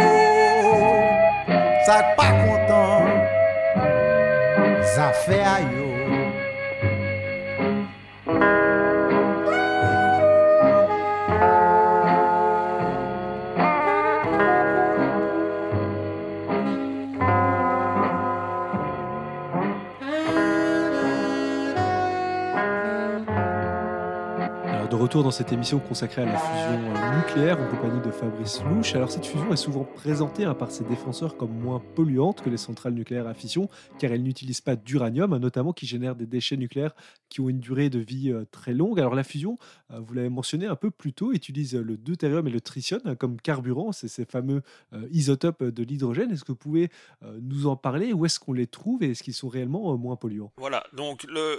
Ça 1.85 2.05
pas 2.17 2.31
content, 2.47 3.05
ça 4.95 5.13
fait 5.13 5.41
aïe. 5.41 5.98
Dans 25.23 25.31
cette 25.31 25.53
émission 25.53 25.81
consacrée 25.81 26.23
à 26.23 26.27
la 26.27 26.39
fusion 26.39 26.95
euh, 26.95 27.17
nucléaire 27.17 27.59
en 27.61 27.67
compagnie 27.69 28.01
de 28.01 28.11
Fabrice 28.11 28.63
Louche. 28.63 28.95
Alors 28.95 29.11
cette 29.11 29.27
fusion 29.27 29.53
est 29.53 29.57
souvent 29.57 29.85
présentée 29.85 30.45
hein, 30.45 30.55
par 30.55 30.71
ses 30.71 30.85
défenseurs 30.85 31.37
comme 31.37 31.51
moins 31.51 31.83
polluante 31.97 32.43
que 32.43 32.51
les 32.51 32.57
centrales 32.57 32.93
nucléaires 32.93 33.27
à 33.27 33.35
fission, 33.35 33.69
car 33.99 34.13
elle 34.13 34.23
n'utilise 34.23 34.61
pas 34.61 34.77
d'uranium, 34.77 35.33
hein, 35.33 35.39
notamment 35.39 35.73
qui 35.73 35.87
génère 35.87 36.15
des 36.15 36.27
déchets 36.27 36.57
nucléaires 36.57 36.95
qui 37.29 37.41
ont 37.41 37.49
une 37.49 37.59
durée 37.59 37.91
de 37.91 37.99
vie 37.99 38.31
euh, 38.31 38.45
très 38.51 38.75
longue. 38.75 39.01
Alors 39.01 39.15
la 39.15 39.25
fusion, 39.25 39.59
euh, 39.93 39.99
vous 39.99 40.15
l'avez 40.15 40.29
mentionné 40.29 40.67
un 40.67 40.77
peu 40.77 40.91
plus 40.91 41.13
tôt, 41.13 41.33
utilise 41.33 41.75
le 41.75 41.97
deutérium 41.97 42.47
et 42.47 42.51
le 42.51 42.61
tritium 42.61 43.01
hein, 43.05 43.17
comme 43.17 43.41
carburant, 43.41 43.93
c'est 43.93 44.09
ces 44.09 44.25
fameux 44.25 44.63
isotopes 45.11 45.65
de 45.65 45.83
l'hydrogène. 45.83 46.31
Est-ce 46.31 46.45
que 46.45 46.53
vous 46.53 46.57
pouvez 46.57 46.91
nous 47.41 47.67
en 47.67 47.77
parler? 47.77 48.13
Où 48.13 48.25
est-ce 48.27 48.39
qu'on 48.39 48.53
les 48.53 48.67
trouve 48.67 49.03
et 49.03 49.11
est-ce 49.11 49.23
qu'ils 49.23 49.35
sont 49.35 49.49
réellement 49.49 49.97
moins 49.97 50.17
polluants? 50.17 50.53
Voilà, 50.59 50.85
donc 50.93 51.25
le 51.25 51.59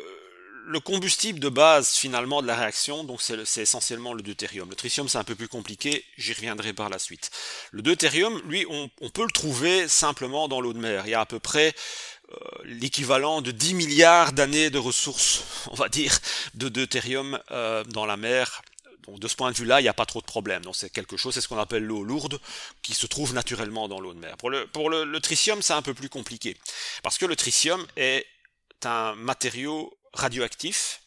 le 0.69 0.79
combustible 0.79 1.39
de 1.39 1.49
base 1.49 1.95
finalement 1.95 2.43
de 2.43 2.47
la 2.47 2.55
réaction, 2.55 3.03
donc 3.03 3.21
c'est 3.21 3.61
essentiellement 3.61 4.13
le 4.13 4.21
deutérium. 4.21 4.69
Le 4.69 4.75
tritium 4.75 5.09
c'est 5.09 5.17
un 5.17 5.23
peu 5.23 5.33
plus 5.33 5.47
compliqué, 5.47 6.05
j'y 6.15 6.31
reviendrai 6.31 6.73
par 6.73 6.89
la 6.89 6.99
suite. 6.99 7.31
Le 7.71 7.81
deutérium, 7.81 8.39
lui, 8.45 8.67
on, 8.69 8.87
peut 9.09 9.23
le 9.23 9.31
trouver 9.31 9.87
simplement 9.87 10.47
dans 10.47 10.61
l'eau 10.61 10.73
de 10.73 10.77
mer. 10.77 11.07
Il 11.07 11.09
y 11.09 11.15
a 11.15 11.21
à 11.21 11.25
peu 11.25 11.39
près 11.39 11.73
euh, 12.31 12.35
l'équivalent 12.65 13.41
de 13.41 13.49
10 13.49 13.73
milliards 13.73 14.31
d'années 14.31 14.69
de 14.69 14.77
ressources, 14.77 15.43
on 15.71 15.75
va 15.75 15.89
dire, 15.89 16.15
de 16.53 16.69
deutérium 16.69 17.39
euh, 17.49 17.83
dans 17.85 18.05
la 18.05 18.15
mer. 18.15 18.61
Donc 19.07 19.19
de 19.19 19.27
ce 19.27 19.35
point 19.35 19.51
de 19.51 19.57
vue-là, 19.57 19.79
il 19.79 19.83
n'y 19.83 19.89
a 19.89 19.95
pas 19.95 20.05
trop 20.05 20.21
de 20.21 20.27
problème. 20.27 20.63
Donc 20.63 20.75
c'est 20.75 20.91
quelque 20.91 21.17
chose, 21.17 21.33
c'est 21.33 21.41
ce 21.41 21.47
qu'on 21.47 21.57
appelle 21.57 21.83
l'eau 21.83 22.03
lourde, 22.03 22.39
qui 22.83 22.93
se 22.93 23.07
trouve 23.07 23.33
naturellement 23.33 23.87
dans 23.87 23.99
l'eau 23.99 24.13
de 24.13 24.19
mer. 24.19 24.37
Pour 24.37 24.51
le, 24.51 24.67
pour 24.67 24.91
le 24.91 25.19
tritium, 25.19 25.63
c'est 25.63 25.73
un 25.73 25.81
peu 25.81 25.95
plus 25.95 26.09
compliqué. 26.09 26.55
Parce 27.01 27.17
que 27.17 27.25
le 27.25 27.35
tritium 27.35 27.83
est 27.95 28.27
un 28.85 29.15
matériau 29.15 29.98
radioactif, 30.13 31.01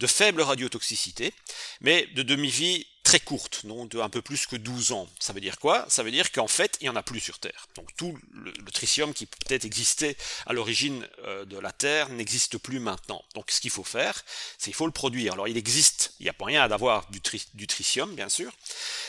de 0.00 0.06
faible 0.06 0.42
radiotoxicité, 0.42 1.32
mais 1.80 2.06
de 2.14 2.22
demi-vie 2.22 2.86
très 3.02 3.20
courte, 3.20 3.66
donc 3.66 3.90
de 3.90 4.00
un 4.00 4.08
peu 4.08 4.22
plus 4.22 4.46
que 4.46 4.56
12 4.56 4.92
ans. 4.92 5.08
Ça 5.20 5.32
veut 5.32 5.40
dire 5.40 5.58
quoi? 5.58 5.84
Ça 5.88 6.02
veut 6.02 6.10
dire 6.10 6.32
qu'en 6.32 6.48
fait, 6.48 6.78
il 6.80 6.84
n'y 6.84 6.88
en 6.88 6.96
a 6.96 7.02
plus 7.02 7.20
sur 7.20 7.38
Terre. 7.38 7.66
Donc 7.76 7.94
tout 7.96 8.18
le, 8.32 8.52
tritium 8.72 9.12
qui 9.12 9.26
peut-être 9.26 9.64
existait 9.64 10.16
à 10.46 10.52
l'origine 10.52 11.06
euh, 11.24 11.44
de 11.44 11.58
la 11.58 11.70
Terre 11.70 12.08
n'existe 12.08 12.58
plus 12.58 12.80
maintenant. 12.80 13.22
Donc 13.34 13.50
ce 13.50 13.60
qu'il 13.60 13.70
faut 13.70 13.84
faire, 13.84 14.24
c'est 14.58 14.64
qu'il 14.64 14.74
faut 14.74 14.86
le 14.86 14.92
produire. 14.92 15.34
Alors 15.34 15.48
il 15.48 15.56
existe, 15.56 16.14
il 16.18 16.24
n'y 16.24 16.30
a 16.30 16.32
pas 16.32 16.46
rien 16.46 16.66
d'avoir 16.66 17.08
du, 17.10 17.20
du, 17.54 17.66
tritium, 17.66 18.14
bien 18.14 18.30
sûr, 18.30 18.50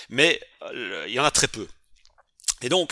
mais 0.10 0.42
euh, 0.64 1.06
il 1.08 1.14
y 1.14 1.20
en 1.20 1.26
a 1.26 1.32
très 1.32 1.48
peu. 1.48 1.68
Et 2.62 2.70
donc, 2.70 2.92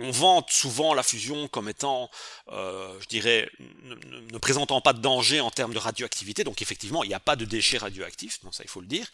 on 0.00 0.10
vante 0.10 0.50
souvent 0.50 0.94
la 0.94 1.02
fusion 1.02 1.46
comme 1.48 1.68
étant, 1.68 2.10
euh, 2.48 2.98
je 3.00 3.06
dirais, 3.06 3.50
ne, 3.82 4.38
présentant 4.38 4.80
pas 4.80 4.92
de 4.92 5.00
danger 5.00 5.40
en 5.40 5.50
termes 5.50 5.74
de 5.74 5.78
radioactivité. 5.78 6.42
Donc 6.42 6.62
effectivement, 6.62 7.04
il 7.04 7.08
n'y 7.08 7.14
a 7.14 7.20
pas 7.20 7.36
de 7.36 7.44
déchets 7.44 7.78
radioactifs, 7.78 8.42
donc 8.42 8.54
ça 8.54 8.64
il 8.64 8.70
faut 8.70 8.80
le 8.80 8.86
dire. 8.86 9.06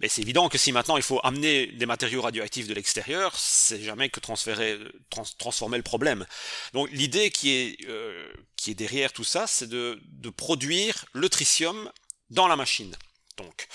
Mais 0.00 0.08
c'est 0.08 0.22
évident 0.22 0.48
que 0.48 0.58
si 0.58 0.72
maintenant 0.72 0.96
il 0.96 1.02
faut 1.02 1.20
amener 1.22 1.68
des 1.68 1.86
matériaux 1.86 2.22
radioactifs 2.22 2.66
de 2.66 2.74
l'extérieur, 2.74 3.32
c'est 3.36 3.82
jamais 3.82 4.08
que 4.08 4.20
transférer, 4.20 4.78
transformer 5.38 5.76
le 5.76 5.84
problème. 5.84 6.26
Donc 6.72 6.88
l'idée 6.90 7.30
qui 7.30 7.50
est 7.50 7.76
euh, 7.88 8.32
derrière 8.68 9.12
tout 9.12 9.24
ça, 9.24 9.46
c'est 9.46 9.68
de, 9.68 10.00
produire 10.36 11.04
le 11.12 11.28
tritium 11.28 11.90
dans 12.30 12.48
la 12.48 12.56
machine. 12.56 12.96
Donc 13.36 13.68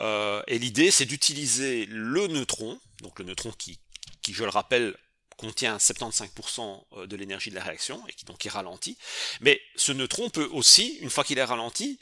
euh, 0.00 0.42
et 0.46 0.58
l'idée 0.58 0.90
c'est 0.90 1.06
d'utiliser 1.06 1.86
le 1.86 2.26
neutron, 2.28 2.80
donc 3.02 3.18
le 3.18 3.24
neutron 3.24 3.52
qui 3.52 3.80
qui 4.22 4.32
je 4.32 4.44
le 4.44 4.50
rappelle 4.50 4.94
contient 5.38 5.78
75% 5.78 6.84
euh, 6.92 7.06
de 7.06 7.16
l'énergie 7.16 7.48
de 7.48 7.54
la 7.54 7.64
réaction 7.64 8.06
et 8.08 8.12
qui 8.12 8.26
donc 8.26 8.44
est 8.44 8.50
ralenti. 8.50 8.98
Mais 9.40 9.58
ce 9.76 9.92
neutron 9.92 10.28
peut 10.28 10.48
aussi, 10.52 10.98
une 11.00 11.08
fois 11.08 11.24
qu'il 11.24 11.38
est 11.38 11.44
ralenti, 11.44 11.98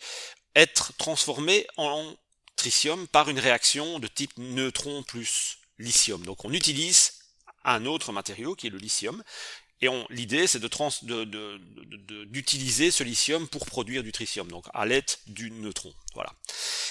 être 0.57 0.92
transformé 0.96 1.66
en 1.77 2.12
tritium 2.57 3.07
par 3.07 3.29
une 3.29 3.38
réaction 3.38 4.01
de 4.01 4.09
type 4.09 4.33
neutron 4.38 5.05
plus 5.05 5.59
lithium. 5.79 6.25
Donc 6.25 6.44
on 6.44 6.53
utilise 6.53 7.12
un 7.64 7.85
autre 7.85 8.11
matériau 8.12 8.57
qui 8.57 8.66
est 8.66 8.70
le 8.70 8.79
lithium. 8.79 9.22
Et 9.83 9.88
l'idée, 10.09 10.46
c'est 10.46 10.59
d'utiliser 12.31 12.87
de, 12.87 12.90
ce 12.90 13.05
lithium 13.05 13.46
pour 13.46 13.66
produire 13.66 14.03
du 14.03 14.11
tritium, 14.11 14.49
donc 14.51 14.64
à 14.72 14.87
l'aide 14.87 15.11
du 15.27 15.51
neutron. 15.51 15.92
Voilà. 16.14 16.33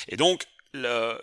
Et 0.07 0.17
donc, 0.17 0.45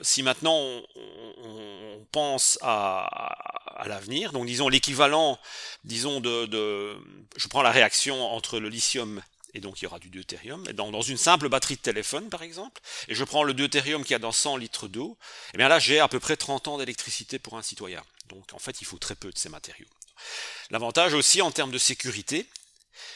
si 0.01 0.23
maintenant 0.23 0.59
on, 0.97 2.07
pense 2.11 2.59
à, 2.62 3.85
l'avenir, 3.87 4.33
donc 4.33 4.47
disons 4.47 4.69
l'équivalent, 4.69 5.38
disons 5.85 6.21
de, 6.21 6.97
je 7.37 7.49
prends 7.49 7.62
la 7.62 7.71
réaction 7.71 8.23
entre 8.33 8.61
le 8.61 8.69
lithium 8.69 9.23
et 9.55 9.61
donc 9.61 9.81
il 9.81 9.85
y 9.85 9.87
aura 9.87 9.99
du 9.99 10.09
deutérium, 10.09 10.65
dans, 10.69 10.91
dans, 10.91 11.03
une 11.03 11.17
simple 11.17 11.49
batterie 11.49 11.77
de 11.77 11.81
téléphone 11.81 12.29
par 12.29 12.43
exemple, 12.43 12.81
et 13.09 13.15
je 13.15 13.25
prends 13.25 13.43
le 13.43 13.55
deutérium 13.55 14.05
qui 14.05 14.15
a 14.15 14.19
dans 14.19 14.33
100 14.33 14.57
litres 14.57 14.88
d'eau, 14.88 15.19
et 15.21 15.51
eh 15.55 15.59
bien 15.59 15.69
là 15.69 15.79
j'ai 15.79 16.01
à 16.01 16.09
peu 16.09 16.21
près 16.21 16.37
30 16.37 16.69
ans 16.69 16.79
d'électricité 16.79 17.38
pour 17.38 17.57
un 17.57 17.62
citoyen. 17.62 18.03
Donc 18.29 18.53
en 18.53 18.59
fait 18.59 18.81
il 18.81 18.87
faut 18.87 18.99
très 18.99 19.15
peu 19.15 19.31
de 19.31 19.38
ces 19.38 19.49
matériaux. 19.49 19.88
L'avantage 20.71 21.15
aussi 21.15 21.43
en 21.43 21.51
termes 21.51 21.71
de 21.71 21.79
sécurité, 21.79 22.47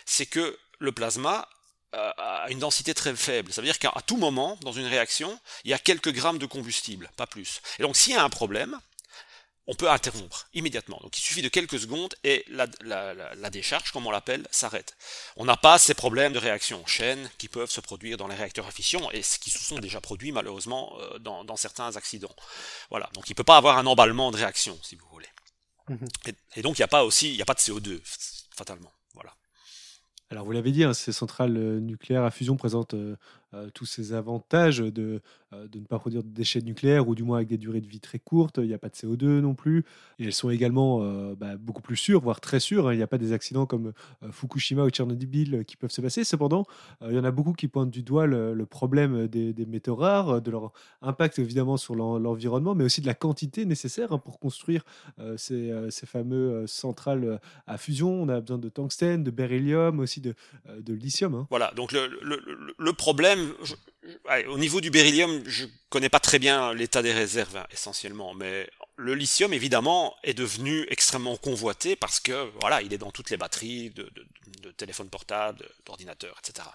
c'est 0.05 0.27
que 0.27 0.59
le 0.79 0.93
plasma 0.93 1.49
à 1.97 2.47
une 2.51 2.59
densité 2.59 2.95
très 2.95 3.15
faible. 3.15 3.53
Ça 3.53 3.61
veut 3.61 3.67
dire 3.67 3.79
qu'à 3.79 3.93
tout 4.07 4.17
moment, 4.17 4.59
dans 4.63 4.73
une 4.73 4.87
réaction, 4.87 5.39
il 5.65 5.71
y 5.71 5.75
a 5.75 5.79
quelques 5.79 6.13
grammes 6.13 6.39
de 6.39 6.47
combustible, 6.47 7.11
pas 7.17 7.27
plus. 7.27 7.61
Et 7.79 7.83
donc 7.83 7.97
s'il 7.97 8.13
y 8.13 8.17
a 8.17 8.25
un 8.25 8.31
problème, 8.31 8.79
on 9.67 9.75
peut 9.75 9.91
interrompre 9.91 10.49
immédiatement. 10.55 10.99
Donc 11.03 11.19
il 11.19 11.21
suffit 11.21 11.43
de 11.43 11.49
quelques 11.49 11.81
secondes 11.81 12.15
et 12.25 12.45
la, 12.49 13.51
décharge, 13.51 13.91
comme 13.91 14.07
on 14.07 14.11
l'appelle, 14.11 14.47
s'arrête. 14.51 14.97
On 15.37 15.45
n'a 15.45 15.57
pas 15.57 15.79
ces 15.79 15.95
problèmes 15.95 16.33
de 16.33 16.39
réaction 16.39 16.83
en 16.83 16.87
chaîne 16.87 17.29
qui 17.39 17.49
peuvent 17.49 17.71
se 17.71 17.81
produire 17.81 18.17
dans 18.17 18.29
les 18.29 18.37
réacteurs 18.37 18.67
à 18.67 18.71
fission 18.71 19.11
et 19.11 19.21
qui 19.21 19.51
se 19.51 19.59
sont 19.59 19.79
déjà 19.79 20.01
produits 20.01 20.33
malheureusement 20.33 20.97
euh, 21.01 21.19
dans, 21.19 21.57
certains 21.57 21.97
accidents. 21.97 22.35
Voilà. 22.91 23.11
Donc 23.15 23.29
il 23.29 23.33
ne 23.33 23.37
peut 23.37 23.45
pas 23.45 23.57
avoir 23.57 23.79
un 23.79 23.87
emballement 23.87 24.31
de 24.31 24.37
réaction, 24.37 24.79
si 24.83 24.95
vous 24.95 25.07
voulez. 25.11 25.29
Mhm. 25.89 26.09
Et, 26.57 26.63
donc 26.63 26.79
il 26.79 26.81
n'y 26.81 26.85
a 26.85 26.89
pas 26.89 27.05
aussi, 27.05 27.31
il 27.31 27.37
n'y 27.37 27.43
a 27.43 27.47
pas 27.47 27.55
de 27.55 27.61
CO2, 27.61 28.01
fatalement. 28.57 28.93
Alors 30.31 30.45
vous 30.45 30.53
l'avez 30.53 30.73
dit, 30.73 30.83
hein, 30.83 30.93
ces 30.93 31.13
centrales 31.13 31.57
euh, 31.57 31.79
nucléaires 31.79 32.25
à 32.25 32.31
fusion 32.31 32.57
présentent 32.57 32.95
euh, 33.55 33.71
tous 33.73 33.87
ces 33.87 34.13
avantages 34.13 34.79
de, 34.79 35.21
euh, 35.53 35.69
de, 35.69 35.79
ne 35.79 35.85
pas 35.85 36.01
produire 36.01 36.25
de 36.25 36.29
déchets 36.29 36.61
nucléaires 36.63 37.07
ou 37.07 37.15
du 37.15 37.23
moins 37.23 37.37
avec 37.37 37.49
des 37.49 37.59
durées 37.59 37.81
de 37.81 37.87
vie 37.87 38.01
très 38.01 38.19
courtes. 38.19 38.59
Il 38.59 38.67
n'y 38.67 38.75
a 38.75 38.79
pas 38.79 38.89
de 38.89 38.95
CO2 38.95 39.39
non 39.39 39.55
plus. 39.55 39.85
Et 40.19 40.25
elles 40.25 40.33
sont 40.33 40.51
également 40.51 40.99
euh, 41.03 41.37
bah, 41.37 41.57
beaucoup 41.57 41.81
plus 41.81 41.97
sûres, 41.97 42.21
voire 42.21 42.41
très 42.41 42.59
sûres. 42.59 42.89
Hein. 42.89 42.95
Il 42.95 42.97
n'y 42.97 43.05
a 43.05 43.07
pas 43.07 43.19
des 43.19 43.33
accidents 43.33 43.65
comme 43.65 43.93
Fukushima 44.33 44.83
ou 44.83 44.91
Tchernobyl 44.91 45.65
qui 45.65 45.77
peuvent 45.77 45.93
se 45.93 46.01
passer. 46.01 46.25
Cependant, 46.25 46.67
il 47.03 47.15
y 47.15 47.19
en 47.19 47.25
a 47.25 47.31
beaucoup 47.31 47.53
qui 47.53 47.69
pointent 47.69 47.91
du 47.91 48.03
doigt 48.03 48.27
le, 48.27 48.67
problème 48.67 49.29
des, 49.29 49.55
métaux 49.67 49.95
rares, 49.95 50.43
de 50.43 50.51
leur 50.51 50.73
impact 51.01 51.39
évidemment 51.39 51.77
sur 51.77 51.95
l'environnement, 51.95 52.75
mais 52.75 52.83
aussi 52.83 53.01
de 53.01 53.07
la 53.07 53.15
quantité 53.15 53.65
nécessaire 53.65 54.13
hein, 54.13 54.19
pour 54.19 54.41
construire 54.41 54.85
ces, 55.37 55.73
ces 55.91 56.07
fameux 56.07 56.67
centrales 56.67 57.41
à 57.67 57.79
fusion. 57.79 58.23
On 58.23 58.29
a 58.29 58.41
besoin 58.41 58.59
de 58.59 58.69
tungstène, 58.69 59.23
de 59.23 59.31
beryllium, 59.31 60.01
aussi 60.01 60.21
de, 60.21 60.35
de 60.81 60.95
lithium. 60.95 61.35
Hein. 61.35 61.47
Voilà, 61.51 61.73
donc 61.77 61.93
le, 61.93 62.09
le 62.79 62.93
problème 62.93 63.36
au 64.49 64.59
niveau 64.59 64.81
du 64.81 64.91
beryllium, 64.91 65.43
je 65.47 65.67
connais 65.89 66.09
pas 66.09 66.21
très 66.21 66.39
bien 66.39 66.75
l'état 66.75 67.03
des 67.03 67.13
réserves 67.13 67.57
hein, 67.57 67.67
essentiellement, 67.73 68.35
mais 68.35 68.69
le 68.97 69.15
lithium 69.15 69.53
évidemment 69.53 70.17
est 70.23 70.35
devenu 70.35 70.87
extrêmement 70.91 71.37
convoité 71.37 71.97
parce 71.97 72.21
que 72.21 72.51
voilà, 72.61 72.83
il 72.83 72.93
est 72.93 72.99
dans 72.99 73.11
toutes 73.11 73.31
les 73.31 73.37
batteries 73.37 73.91
de, 73.91 74.11
téléphones 74.77 75.09
portables, 75.09 75.65
d'ordinateurs, 75.87 76.37
etc. 76.43 76.69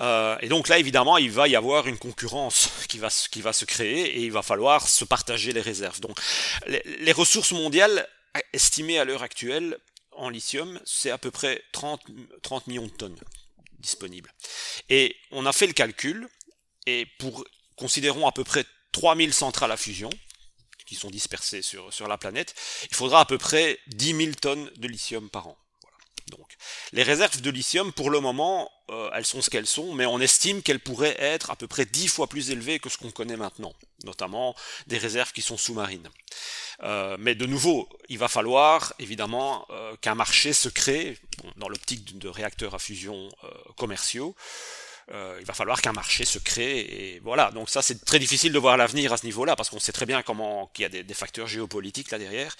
Euh, 0.00 0.36
et 0.40 0.48
donc 0.48 0.68
là, 0.68 0.78
évidemment, 0.78 1.18
il 1.18 1.30
va 1.30 1.46
y 1.46 1.54
avoir 1.54 1.86
une 1.86 1.98
concurrence 1.98 2.70
qui 2.88 2.98
va, 2.98 3.08
qui 3.30 3.42
va 3.42 3.52
se 3.52 3.64
créer 3.64 4.18
et 4.18 4.20
il 4.24 4.32
va 4.32 4.42
falloir 4.42 4.88
se 4.88 5.04
partager 5.04 5.52
les 5.52 5.60
réserves. 5.60 6.00
Donc, 6.00 6.18
les, 6.66 7.12
ressources 7.12 7.52
mondiales 7.52 8.08
estimées 8.52 8.98
à 8.98 9.04
l'heure 9.04 9.22
actuelle 9.22 9.78
en 10.12 10.30
lithium, 10.30 10.80
c'est 10.84 11.10
à 11.10 11.18
peu 11.18 11.30
près 11.30 11.62
30, 11.72 12.02
30 12.42 12.66
millions 12.66 12.86
de 12.86 12.90
tonnes 12.90 13.16
Et 14.88 15.16
on 15.30 15.46
a 15.46 15.52
fait 15.52 15.66
le 15.66 15.72
calcul, 15.72 16.28
et 16.86 17.06
pour, 17.18 17.44
considérons 17.76 18.26
à 18.26 18.32
peu 18.32 18.44
près 18.44 18.64
3000 18.92 19.32
centrales 19.32 19.72
à 19.72 19.76
fusion, 19.76 20.10
qui 20.86 20.94
sont 20.94 21.10
dispersées 21.10 21.62
sur, 21.62 21.92
sur 21.92 22.08
la 22.08 22.16
planète, 22.16 22.54
il 22.90 22.96
faudra 22.96 23.20
à 23.20 23.24
peu 23.24 23.38
près 23.38 23.78
10 23.88 24.16
000 24.16 24.32
tonnes 24.40 24.70
de 24.76 24.88
lithium 24.88 25.28
par 25.28 25.48
an. 25.48 25.58
Les 26.92 27.02
réserves 27.02 27.40
de 27.40 27.50
lithium, 27.50 27.92
pour 27.92 28.10
le 28.10 28.20
moment, 28.20 28.70
euh, 28.90 29.10
elles 29.14 29.26
sont 29.26 29.42
ce 29.42 29.50
qu'elles 29.50 29.66
sont, 29.66 29.92
mais 29.94 30.06
on 30.06 30.20
estime 30.20 30.62
qu'elles 30.62 30.80
pourraient 30.80 31.16
être 31.18 31.50
à 31.50 31.56
peu 31.56 31.66
près 31.66 31.84
10 31.84 32.08
fois 32.08 32.28
plus 32.28 32.50
élevées 32.50 32.78
que 32.78 32.88
ce 32.88 32.96
qu'on 32.98 33.10
connaît 33.10 33.36
maintenant, 33.36 33.74
notamment 34.04 34.54
des 34.86 34.98
réserves 34.98 35.32
qui 35.32 35.42
sont 35.42 35.56
sous-marines. 35.56 36.08
Euh, 36.82 37.16
mais 37.18 37.34
de 37.34 37.46
nouveau, 37.46 37.88
il 38.08 38.18
va 38.18 38.28
falloir 38.28 38.94
évidemment 38.98 39.66
euh, 39.70 39.96
qu'un 40.00 40.14
marché 40.14 40.52
se 40.52 40.68
crée, 40.68 41.18
dans 41.56 41.68
l'optique 41.68 42.18
de 42.18 42.28
réacteurs 42.28 42.74
à 42.74 42.78
fusion 42.78 43.28
commerciaux, 43.76 44.34
il 45.12 45.44
va 45.44 45.54
falloir 45.54 45.80
qu'un 45.80 45.92
marché 45.92 46.24
se 46.24 46.38
crée 46.38 46.80
et 46.80 47.20
voilà. 47.20 47.50
Donc 47.52 47.70
ça, 47.70 47.82
c'est 47.82 48.04
très 48.04 48.18
difficile 48.18 48.52
de 48.52 48.58
voir 48.58 48.76
l'avenir 48.76 49.12
à 49.12 49.16
ce 49.16 49.24
niveau-là 49.24 49.54
parce 49.56 49.70
qu'on 49.70 49.78
sait 49.78 49.92
très 49.92 50.06
bien 50.06 50.22
comment 50.22 50.66
qu'il 50.74 50.82
y 50.82 50.86
a 50.86 51.02
des, 51.02 51.14
facteurs 51.14 51.46
géopolitiques 51.46 52.10
là 52.10 52.18
derrière 52.18 52.56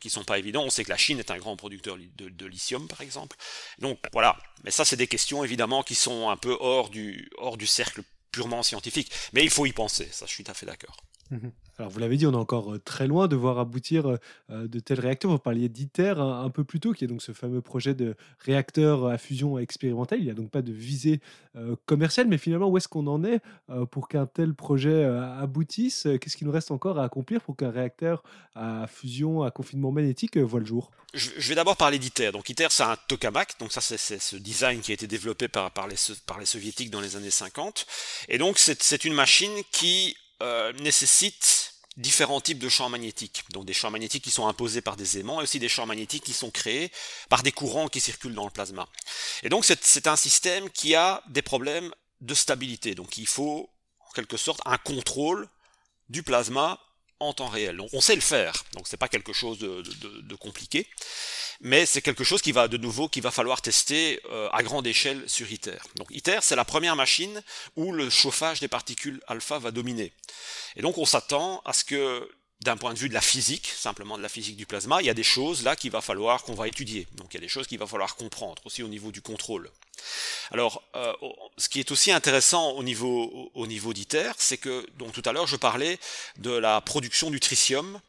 qui 0.00 0.08
sont 0.10 0.24
pas 0.24 0.38
évidents. 0.38 0.62
On 0.64 0.70
sait 0.70 0.84
que 0.84 0.90
la 0.90 0.96
Chine 0.96 1.18
est 1.18 1.30
un 1.30 1.38
grand 1.38 1.56
producteur 1.56 1.96
de, 2.16 2.28
de 2.28 2.46
lithium, 2.46 2.88
par 2.88 3.02
exemple. 3.02 3.36
Donc 3.78 3.98
voilà. 4.12 4.38
Mais 4.64 4.70
ça, 4.70 4.84
c'est 4.84 4.96
des 4.96 5.06
questions 5.06 5.44
évidemment 5.44 5.82
qui 5.82 5.94
sont 5.94 6.30
un 6.30 6.36
peu 6.36 6.56
hors 6.60 6.88
du 6.88 7.30
hors 7.36 7.56
du 7.56 7.66
cercle 7.66 8.02
purement 8.32 8.62
scientifique. 8.62 9.12
Mais 9.34 9.44
il 9.44 9.50
faut 9.50 9.66
y 9.66 9.72
penser, 9.72 10.08
ça 10.10 10.26
je 10.26 10.32
suis 10.32 10.42
tout 10.42 10.50
à 10.50 10.54
fait 10.54 10.66
d'accord. 10.66 10.96
Mhm. 11.32 11.50
Alors, 11.78 11.90
vous 11.90 11.98
l'avez 11.98 12.18
dit, 12.18 12.26
on 12.26 12.32
est 12.32 12.36
encore 12.36 12.74
euh, 12.74 12.78
très 12.78 13.06
loin 13.06 13.26
de 13.26 13.34
voir 13.34 13.58
aboutir 13.58 14.06
euh, 14.06 14.16
euh, 14.50 14.68
de 14.68 14.78
tels 14.78 15.00
réacteurs. 15.00 15.30
Vous 15.30 15.38
parliez 15.38 15.70
d'ITER 15.70 16.14
un, 16.18 16.50
peu 16.50 16.62
plus 16.62 16.78
tôt, 16.78 16.92
qui 16.92 17.04
est 17.04 17.08
donc 17.08 17.22
ce 17.22 17.32
fameux 17.32 17.62
projet 17.62 17.94
de 17.94 18.14
réacteur 18.40 19.06
à 19.06 19.16
fusion 19.16 19.58
expérimental. 19.58 20.18
Il 20.18 20.26
n'y 20.26 20.30
a 20.30 20.34
donc 20.34 20.50
pas 20.50 20.62
de 20.62 20.72
visée 20.72 21.20
commerciale, 21.86 22.28
mais 22.28 22.38
finalement, 22.38 22.68
où 22.68 22.76
est-ce 22.76 22.88
qu'on 22.88 23.06
en 23.06 23.24
est 23.24 23.40
pour 23.90 24.08
qu'un 24.08 24.26
tel 24.26 24.54
projet 24.54 25.04
aboutisse? 25.04 26.06
Qu'est-ce 26.20 26.36
qu'il 26.36 26.46
nous 26.46 26.52
reste 26.52 26.70
encore 26.70 26.98
à 26.98 27.04
accomplir 27.04 27.40
pour 27.42 27.56
qu'un 27.56 27.70
réacteur 27.70 28.22
à 28.54 28.86
fusion, 28.86 29.42
à 29.42 29.50
confinement 29.50 29.92
magnétique 29.92 30.36
voit 30.38 30.60
le 30.60 30.66
jour? 30.66 30.90
Je, 31.14 31.30
vais 31.48 31.54
d'abord 31.54 31.76
parler 31.76 31.98
d'ITER. 31.98 32.32
Donc 32.32 32.48
ITER, 32.48 32.68
c'est 32.70 32.84
un 32.84 32.96
tokamak. 33.08 33.58
Donc 33.58 33.72
ça, 33.72 33.80
c'est 33.80 33.98
ce 33.98 34.36
design 34.36 34.80
qui 34.80 34.92
a 34.92 34.94
été 34.94 35.06
développé 35.06 35.48
par, 35.48 35.70
par, 35.70 35.88
les, 35.88 35.96
so- 35.96 36.14
par 36.26 36.38
les 36.38 36.46
soviétiques 36.46 36.90
dans 36.90 37.00
les 37.00 37.16
années 37.16 37.30
50. 37.30 37.86
Et 38.28 38.38
donc 38.38 38.58
c'est 38.58 39.04
une 39.04 39.14
machine 39.14 39.52
qui 39.72 40.16
euh, 40.42 40.72
nécessite 40.74 41.74
différents 41.96 42.40
types 42.40 42.58
de 42.58 42.68
champs 42.68 42.88
magnétiques. 42.88 43.44
Donc 43.50 43.64
des 43.64 43.72
champs 43.72 43.90
magnétiques 43.90 44.24
qui 44.24 44.30
sont 44.30 44.48
imposés 44.48 44.80
par 44.80 44.96
des 44.96 45.18
aimants 45.18 45.40
et 45.40 45.44
aussi 45.44 45.58
des 45.58 45.68
champs 45.68 45.86
magnétiques 45.86 46.24
qui 46.24 46.32
sont 46.32 46.50
créés 46.50 46.90
par 47.28 47.42
des 47.42 47.52
courants 47.52 47.88
qui 47.88 48.00
circulent 48.00 48.34
dans 48.34 48.44
le 48.44 48.50
plasma. 48.50 48.88
Et 49.42 49.48
donc 49.48 49.64
c'est 49.64 50.06
un 50.06 50.16
système 50.16 50.68
qui 50.70 50.94
a 50.94 51.22
des 51.28 51.42
problèmes 51.42 51.92
de 52.20 52.34
stabilité. 52.34 52.94
Donc 52.94 53.18
il 53.18 53.26
faut 53.26 53.70
en 54.00 54.12
quelque 54.14 54.36
sorte 54.36 54.60
un 54.64 54.78
contrôle 54.78 55.48
du 56.08 56.22
plasma 56.22 56.80
en 57.20 57.32
temps 57.32 57.48
réel. 57.48 57.80
On 57.92 58.00
sait 58.00 58.16
le 58.16 58.20
faire, 58.20 58.64
donc 58.72 58.88
c'est 58.88 58.96
pas 58.96 59.08
quelque 59.08 59.32
chose 59.32 59.58
de 59.58 60.34
compliqué, 60.34 60.88
mais 61.62 61.86
c'est 61.86 62.02
quelque 62.02 62.24
chose 62.24 62.42
qui 62.42 62.52
va 62.52 62.68
de 62.68 62.76
nouveau 62.76 63.08
qu'il 63.08 63.22
va 63.22 63.30
falloir 63.30 63.62
tester 63.62 64.20
euh, 64.30 64.48
à 64.52 64.62
grande 64.62 64.86
échelle 64.86 65.22
sur 65.28 65.50
ITER. 65.50 65.78
Donc 65.96 66.08
ITER 66.10 66.40
c'est 66.42 66.56
la 66.56 66.64
première 66.64 66.96
machine 66.96 67.42
où 67.76 67.92
le 67.92 68.10
chauffage 68.10 68.60
des 68.60 68.68
particules 68.68 69.22
alpha 69.28 69.58
va 69.58 69.70
dominer. 69.70 70.12
Et 70.76 70.82
donc 70.82 70.98
on 70.98 71.06
s'attend 71.06 71.62
à 71.64 71.72
ce 71.72 71.84
que 71.84 72.28
d'un 72.62 72.76
point 72.76 72.92
de 72.94 72.98
vue 72.98 73.08
de 73.08 73.14
la 73.14 73.20
physique, 73.20 73.72
simplement 73.76 74.16
de 74.16 74.22
la 74.22 74.28
physique 74.28 74.56
du 74.56 74.66
plasma, 74.66 75.00
il 75.00 75.06
y 75.06 75.10
a 75.10 75.14
des 75.14 75.22
choses 75.22 75.62
là 75.62 75.74
qu'il 75.76 75.90
va 75.90 76.00
falloir 76.00 76.42
qu'on 76.42 76.54
va 76.54 76.68
étudier. 76.68 77.06
Donc 77.14 77.28
il 77.32 77.34
y 77.34 77.38
a 77.38 77.40
des 77.40 77.48
choses 77.48 77.66
qu'il 77.66 77.78
va 77.78 77.86
falloir 77.86 78.16
comprendre 78.16 78.62
aussi 78.64 78.82
au 78.82 78.88
niveau 78.88 79.10
du 79.10 79.22
contrôle. 79.22 79.70
Alors, 80.50 80.82
euh, 80.96 81.12
ce 81.58 81.68
qui 81.68 81.80
est 81.80 81.90
aussi 81.90 82.10
intéressant 82.10 82.70
au 82.72 82.82
niveau, 82.82 83.50
au 83.54 83.66
niveau 83.66 83.92
d'ITER, 83.92 84.32
c'est 84.36 84.58
que, 84.58 84.86
donc 84.98 85.12
tout 85.12 85.22
à 85.24 85.32
l'heure, 85.32 85.46
je 85.46 85.56
parlais 85.56 85.98
de 86.38 86.50
la 86.50 86.80
production 86.80 87.30
du 87.30 87.40
tritium 87.40 88.00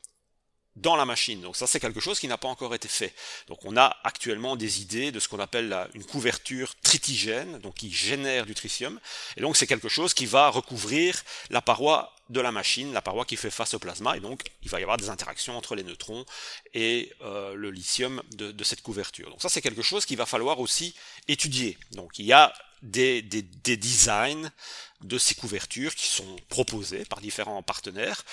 dans 0.75 0.95
la 0.95 1.05
machine. 1.05 1.41
Donc 1.41 1.55
ça, 1.55 1.67
c'est 1.67 1.79
quelque 1.79 1.99
chose 1.99 2.19
qui 2.19 2.27
n'a 2.27 2.38
pas 2.38 2.47
encore 2.47 2.73
été 2.73 2.88
fait. 2.88 3.13
Donc 3.47 3.59
on 3.63 3.77
a 3.77 3.97
actuellement 4.03 4.55
des 4.55 4.81
idées 4.81 5.12
de 5.12 5.19
ce 5.19 5.27
qu'on 5.27 5.39
appelle 5.39 5.88
une 5.93 6.03
couverture 6.03 6.73
tritigène, 6.81 7.59
donc 7.59 7.75
qui 7.75 7.91
génère 7.91 8.45
du 8.45 8.55
tritium. 8.55 8.99
Et 9.38 9.41
donc 9.41 9.55
c'est 9.55 9.67
quelque 9.67 9.89
chose 9.89 10.13
qui 10.13 10.25
va 10.25 10.49
recouvrir 10.49 11.21
la 11.49 11.62
paroi 11.62 12.13
de 12.29 12.41
la 12.41 12.51
machine, 12.51 12.93
la 12.93 13.01
paroi 13.01 13.25
qui 13.25 13.36
fait 13.36 13.51
face 13.51 13.73
au 13.73 13.79
plasma. 13.79 14.17
Et 14.17 14.19
donc 14.19 14.41
il 14.63 14.69
va 14.69 14.79
y 14.79 14.83
avoir 14.83 14.97
des 14.97 15.09
interactions 15.09 15.57
entre 15.57 15.75
les 15.75 15.83
neutrons 15.83 16.25
et 16.73 17.12
euh, 17.21 17.53
le 17.53 17.69
lithium 17.69 18.21
de, 18.31 18.63
cette 18.63 18.81
couverture. 18.81 19.29
Donc 19.29 19.41
ça, 19.41 19.49
c'est 19.49 19.62
quelque 19.62 19.81
chose 19.81 20.05
qu'il 20.05 20.17
va 20.17 20.25
falloir 20.25 20.59
aussi 20.59 20.95
étudier. 21.27 21.77
Donc 21.91 22.17
il 22.17 22.25
y 22.25 22.33
a 22.33 22.53
des, 22.81 23.21
des, 23.21 23.41
des 23.41 23.77
designs 23.77 24.49
de 25.01 25.17
ces 25.17 25.36
couvertures 25.36 25.93
qui 25.95 26.07
sont 26.07 26.36
proposés 26.49 27.05
par 27.05 27.21
différents 27.21 27.62
partenaires. 27.62 28.23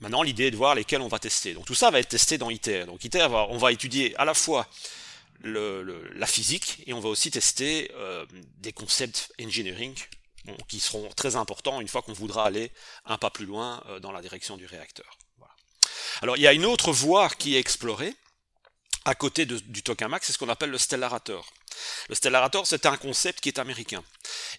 Maintenant, 0.00 0.22
l'idée 0.22 0.46
est 0.46 0.50
de 0.50 0.56
voir 0.56 0.74
lesquels 0.74 1.00
on 1.02 1.08
va 1.08 1.18
tester. 1.18 1.52
Donc 1.54 1.66
tout 1.66 1.74
ça 1.74 1.90
va 1.90 2.00
être 2.00 2.08
testé 2.08 2.38
dans 2.38 2.50
ITER. 2.50 2.86
Donc 2.86 3.04
ITER, 3.04 3.28
va- 3.28 3.46
on 3.50 3.58
va 3.58 3.70
étudier 3.72 4.16
à 4.16 4.24
la 4.24 4.34
fois 4.34 4.66
la 5.42 6.26
physique 6.26 6.82
et 6.86 6.92
on 6.92 7.00
va 7.00 7.08
aussi 7.08 7.30
tester 7.30 7.90
euh, 7.94 8.26
des 8.58 8.72
concepts 8.72 9.32
engineering 9.40 9.94
qui 10.68 10.80
seront 10.80 11.08
très 11.16 11.36
importants 11.36 11.80
une 11.80 11.88
fois 11.88 12.02
qu'on 12.02 12.12
voudra 12.12 12.44
aller 12.46 12.70
un 13.04 13.18
pas 13.18 13.30
plus 13.30 13.46
loin 13.46 13.82
euh, 13.88 14.00
dans 14.00 14.12
la 14.12 14.20
direction 14.20 14.56
du 14.56 14.66
réacteur. 14.66 15.06
Alors 16.22 16.36
il 16.36 16.42
y 16.42 16.46
a 16.46 16.52
une 16.52 16.66
autre 16.66 16.92
voie 16.92 17.28
qui 17.30 17.56
est 17.56 17.58
explorée 17.58 18.14
à 19.06 19.14
côté 19.14 19.46
du 19.46 19.82
tokamak, 19.82 20.22
c'est 20.24 20.32
ce 20.34 20.38
qu'on 20.38 20.50
appelle 20.50 20.68
le 20.70 20.76
stellarator. 20.76 21.50
Le 22.10 22.14
stellarator, 22.14 22.66
c'est 22.66 22.84
un 22.84 22.98
concept 22.98 23.40
qui 23.40 23.48
est 23.48 23.58
américain 23.58 24.04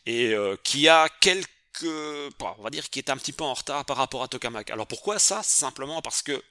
et 0.07 0.33
euh, 0.33 0.55
qui 0.63 0.87
a 0.89 1.09
quelques 1.19 1.47
bon, 2.39 2.55
on 2.57 2.63
va 2.63 2.69
dire 2.69 2.89
qui 2.89 2.99
est 2.99 3.09
un 3.09 3.17
petit 3.17 3.33
peu 3.33 3.43
en 3.43 3.53
retard 3.53 3.85
par 3.85 3.97
rapport 3.97 4.23
à 4.23 4.27
tokamak. 4.27 4.69
Alors 4.69 4.87
pourquoi 4.87 5.19
ça? 5.19 5.43
Simplement 5.43 6.01
parce 6.01 6.21
que 6.21 6.41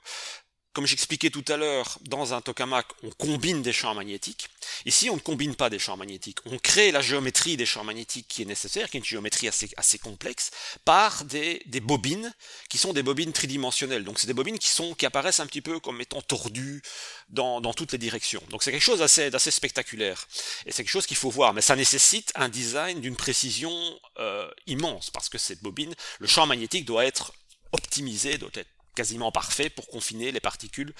comme 0.72 0.86
j'expliquais 0.86 1.30
tout 1.30 1.44
à 1.48 1.56
l'heure, 1.56 1.98
dans 2.02 2.32
un 2.32 2.40
tokamak, 2.40 2.86
on 3.02 3.10
combine 3.10 3.60
des 3.62 3.72
champs 3.72 3.94
magnétiques. 3.94 4.48
Ici, 4.86 5.10
on 5.10 5.16
ne 5.16 5.20
combine 5.20 5.56
pas 5.56 5.68
des 5.68 5.80
champs 5.80 5.96
magnétiques. 5.96 6.38
On 6.46 6.58
crée 6.58 6.92
la 6.92 7.00
géométrie 7.00 7.56
des 7.56 7.66
champs 7.66 7.82
magnétiques 7.82 8.28
qui 8.28 8.42
est 8.42 8.44
nécessaire, 8.44 8.88
qui 8.88 8.96
est 8.96 9.00
une 9.00 9.04
géométrie 9.04 9.48
assez, 9.48 9.98
complexe, 9.98 10.52
par 10.84 11.24
des, 11.24 11.62
bobines 11.82 12.32
qui 12.68 12.78
sont 12.78 12.92
des 12.92 13.02
bobines 13.02 13.32
tridimensionnelles. 13.32 14.04
Donc, 14.04 14.20
c'est 14.20 14.28
des 14.28 14.32
bobines 14.32 14.58
qui 14.58 14.68
sont 14.68 14.94
qui 14.94 15.06
apparaissent 15.06 15.40
un 15.40 15.46
petit 15.46 15.60
peu 15.60 15.80
comme 15.80 16.00
étant 16.00 16.22
tordues 16.22 16.82
dans, 17.28 17.60
toutes 17.74 17.92
les 17.92 17.98
directions. 17.98 18.42
Donc, 18.50 18.62
c'est 18.62 18.70
quelque 18.70 18.80
chose 18.80 19.00
d'assez, 19.00 19.30
d'assez 19.30 19.50
spectaculaire. 19.50 20.28
Et 20.66 20.72
c'est 20.72 20.84
quelque 20.84 20.92
chose 20.92 21.06
qu'il 21.06 21.16
faut 21.16 21.30
voir. 21.30 21.52
Mais 21.52 21.62
ça 21.62 21.74
nécessite 21.74 22.30
un 22.36 22.48
design 22.48 23.00
d'une 23.00 23.16
précision 23.16 23.72
euh, 24.20 24.48
immense, 24.66 25.10
parce 25.10 25.28
que 25.28 25.38
cette 25.38 25.62
bobine, 25.62 25.94
le 26.20 26.28
champ 26.28 26.46
magnétique 26.46 26.84
doit 26.84 27.04
être 27.04 27.32
optimisé, 27.72 28.38
doit 28.38 28.50
être 28.54 28.68
quasiment 28.94 29.32
parfait 29.32 29.70
pour 29.70 29.86
confiner 29.86 30.32
les 30.32 30.40
particules 30.40 30.92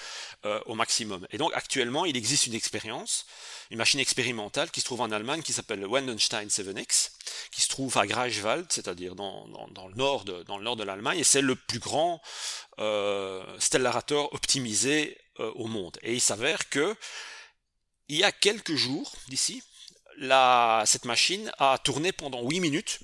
euh, 0.45 0.59
au 0.65 0.75
maximum. 0.75 1.27
Et 1.31 1.37
donc 1.37 1.51
actuellement, 1.53 2.05
il 2.05 2.17
existe 2.17 2.47
une 2.47 2.53
expérience, 2.53 3.25
une 3.69 3.77
machine 3.77 3.99
expérimentale 3.99 4.71
qui 4.71 4.79
se 4.79 4.85
trouve 4.85 5.01
en 5.01 5.11
Allemagne 5.11 5.41
qui 5.41 5.53
s'appelle 5.53 5.79
le 5.79 5.87
Wendenstein 5.87 6.47
7X, 6.47 7.11
qui 7.51 7.61
se 7.61 7.69
trouve 7.69 7.97
à 7.97 8.07
Greifswald, 8.07 8.67
c'est-à-dire 8.69 9.15
dans, 9.15 9.47
le 9.89 9.95
nord 9.95 10.25
de, 10.25 10.83
l'Allemagne, 10.83 11.19
et 11.19 11.23
c'est 11.23 11.41
le 11.41 11.55
plus 11.55 11.79
grand 11.79 12.21
euh, 12.79 13.43
stellarator 13.59 14.33
optimisé 14.33 15.17
euh, 15.39 15.51
au 15.55 15.67
monde. 15.67 15.97
Et 16.01 16.13
il 16.13 16.21
s'avère 16.21 16.69
que 16.69 16.95
il 18.07 18.17
y 18.17 18.23
a 18.23 18.31
quelques 18.31 18.75
jours 18.75 19.13
d'ici, 19.29 19.63
cette 20.85 21.05
machine 21.05 21.51
a 21.59 21.77
tourné 21.77 22.11
pendant 22.11 22.43
8 22.43 22.59
minutes 22.59 22.99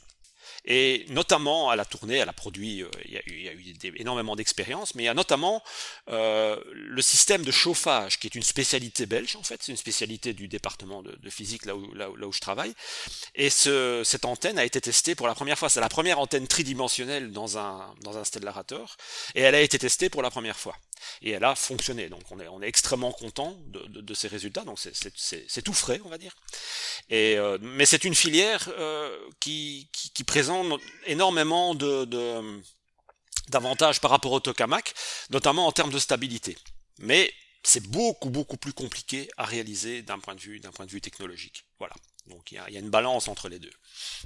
et 0.67 1.06
notamment, 1.10 1.71
elle 1.71 1.80
a 1.80 1.86
tourné, 1.86 2.17
elle 2.17 2.27
a 2.27 2.34
produit, 2.34 2.84
euh, 2.84 2.89
il 3.06 3.13
y 3.13 3.17
a 3.17 3.53
eu, 3.53 3.95
énormément 3.95 4.36
d'expériences, 4.36 4.95
mais 4.95 5.03
il 5.03 5.06
y 5.06 5.10
a 5.10 5.13
notamment 5.13 5.63
euh, 6.10 6.62
le 6.73 7.01
système 7.01 7.43
de 7.43 7.51
chauffage, 7.51 8.19
qui 8.19 8.27
est 8.27 8.36
une 8.36 8.43
spécialité 8.43 9.06
belge 9.06 9.38
en 9.38 9.43
fait, 9.43 9.63
c'est 9.63 9.71
une 9.71 9.77
spécialité 9.77 10.34
du 10.34 10.49
département 10.49 11.01
de, 11.01 11.30
physique 11.30 11.65
là 11.65 11.75
où, 11.75 11.93
là, 11.93 12.10
où, 12.10 12.32
je 12.34 12.39
travaille. 12.39 12.73
Et 13.36 13.49
ce, 13.49 14.01
cette 14.03 14.25
antenne 14.25 14.60
a 14.60 14.65
été 14.65 14.82
testée 14.82 15.15
pour 15.15 15.27
la 15.27 15.36
première 15.36 15.58
fois. 15.58 15.69
C'est 15.69 15.80
la 15.80 15.89
première 15.89 16.19
antenne 16.19 16.47
tridimensionnelle 16.47 17.32
dans 17.32 17.58
un, 17.58 17.95
dans 18.01 18.17
un 18.17 18.23
stellarator, 18.23 18.97
et 19.36 19.41
elle 19.41 19.56
a 19.56 19.62
été 19.62 19.80
testée 19.80 20.10
pour 20.10 20.21
la 20.21 20.30
première 20.30 20.58
fois. 20.58 20.75
Et 21.22 21.32
elle 21.32 21.44
a 21.44 21.56
fonctionné. 21.56 22.10
Donc 22.10 22.22
on 22.32 22.40
est, 22.40 22.48
on 22.48 22.62
est 22.62 22.68
extrêmement 22.68 23.12
content 23.12 23.56
de, 23.68 24.02
de, 24.02 24.14
ces 24.14 24.28
résultats. 24.28 24.64
Donc 24.64 24.80
c'est- 24.80 25.62
tout 25.62 25.74
frais, 25.74 26.00
on 26.06 26.10
va 26.10 26.18
dire. 26.18 26.36
Et, 27.10 27.38
euh, 27.38 27.58
mais 27.62 27.86
c'est 27.86 28.04
une 28.04 28.16
filière 28.16 28.70
euh, 28.78 29.18
qui, 29.40 29.90
qui, 29.92 30.24
présente 30.24 30.80
énormément 31.06 31.76
de, 31.76 32.06
d'avantages 33.50 34.00
par 34.02 34.12
rapport 34.12 34.32
au 34.32 34.40
tokamak, 34.40 34.94
notamment 35.30 35.68
en 35.68 35.72
termes 35.72 35.92
de 35.92 36.00
stabilité. 36.00 36.58
Mais 37.00 37.34
c'est 37.64 37.86
beaucoup 37.88 38.30
beaucoup 38.30 38.58
plus 38.58 38.74
compliqué 38.74 39.30
à 39.38 39.44
réaliser 39.46 40.02
d'un 40.02 40.20
point 40.20 40.36
de 40.36 40.40
vue 40.40 40.60
d'un 40.60 40.72
point 40.72 40.86
de 40.86 40.92
vue 40.92 41.02
technologique. 41.02 41.66
Voilà. 41.80 41.96
Donc 42.28 42.52
il 42.52 42.56
y 42.56 42.58
a, 42.58 42.70
y 42.70 42.78
a 42.78 42.80
une 42.80 42.90
balance 42.90 43.28
entre 43.28 43.50
les 43.50 43.60
deux. 43.60 43.72